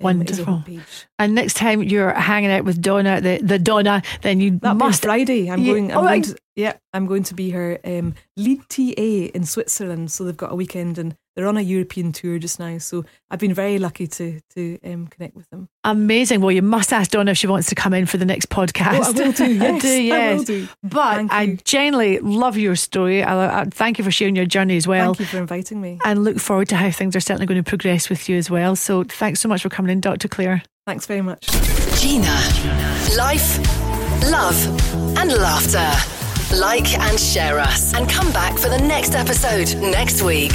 Wonderful. 0.00 0.62
And 1.18 1.34
next 1.34 1.54
time 1.54 1.82
you're 1.82 2.12
hanging 2.12 2.50
out 2.50 2.64
with 2.64 2.80
Donna, 2.80 3.20
the, 3.20 3.38
the 3.42 3.58
Donna, 3.58 4.02
then 4.22 4.40
you 4.40 4.58
that 4.60 4.76
must. 4.76 5.02
Friday. 5.02 5.50
I'm 5.50 5.64
going. 5.64 5.90
I'm 5.90 5.98
oh, 5.98 6.02
going 6.02 6.22
to, 6.22 6.36
yeah, 6.54 6.74
I'm 6.92 7.06
going 7.06 7.24
to 7.24 7.34
be 7.34 7.50
her 7.50 7.78
um, 7.84 8.14
lead 8.36 8.60
TA 8.68 9.30
in 9.34 9.44
Switzerland. 9.44 10.12
So 10.12 10.24
they've 10.24 10.36
got 10.36 10.52
a 10.52 10.56
weekend 10.56 10.98
and 10.98 11.16
they're 11.38 11.46
on 11.46 11.56
a 11.56 11.60
European 11.60 12.10
tour 12.10 12.36
just 12.40 12.58
now, 12.58 12.78
so 12.78 13.04
I've 13.30 13.38
been 13.38 13.54
very 13.54 13.78
lucky 13.78 14.08
to 14.08 14.40
to 14.56 14.76
um, 14.82 15.06
connect 15.06 15.36
with 15.36 15.48
them. 15.50 15.68
Amazing. 15.84 16.40
Well, 16.40 16.50
you 16.50 16.62
must 16.62 16.92
ask 16.92 17.12
Donna 17.12 17.30
if 17.30 17.38
she 17.38 17.46
wants 17.46 17.68
to 17.68 17.76
come 17.76 17.94
in 17.94 18.06
for 18.06 18.16
the 18.16 18.24
next 18.24 18.50
podcast. 18.50 19.02
Oh, 19.04 19.22
I 19.22 19.26
will 19.26 19.32
do. 19.32 19.54
Yes, 19.68 19.82
do, 19.82 20.02
yes. 20.02 20.32
I 20.32 20.34
will 20.34 20.42
do. 20.42 20.68
But 20.82 21.26
I 21.30 21.56
genuinely 21.62 22.18
love 22.18 22.56
your 22.56 22.74
story. 22.74 23.22
I, 23.22 23.60
I, 23.60 23.64
thank 23.66 23.98
you 23.98 24.04
for 24.04 24.10
sharing 24.10 24.34
your 24.34 24.46
journey 24.46 24.76
as 24.76 24.88
well. 24.88 25.14
Thank 25.14 25.20
you 25.20 25.26
for 25.26 25.38
inviting 25.38 25.80
me, 25.80 26.00
and 26.04 26.24
look 26.24 26.40
forward 26.40 26.70
to 26.70 26.76
how 26.76 26.90
things 26.90 27.14
are 27.14 27.20
certainly 27.20 27.46
going 27.46 27.62
to 27.62 27.68
progress 27.68 28.10
with 28.10 28.28
you 28.28 28.36
as 28.36 28.50
well. 28.50 28.74
So, 28.74 29.04
thanks 29.04 29.38
so 29.38 29.48
much 29.48 29.62
for 29.62 29.68
coming 29.68 29.92
in, 29.92 30.00
Dr. 30.00 30.26
Clare. 30.26 30.64
Thanks 30.88 31.06
very 31.06 31.22
much, 31.22 31.46
Gina. 32.00 32.36
Life, 33.16 33.58
love, 34.28 35.16
and 35.16 35.30
laughter. 35.34 35.88
Like 36.56 36.98
and 36.98 37.20
share 37.20 37.60
us, 37.60 37.94
and 37.94 38.10
come 38.10 38.32
back 38.32 38.58
for 38.58 38.68
the 38.68 38.78
next 38.78 39.14
episode 39.14 39.80
next 39.80 40.20
week. 40.22 40.50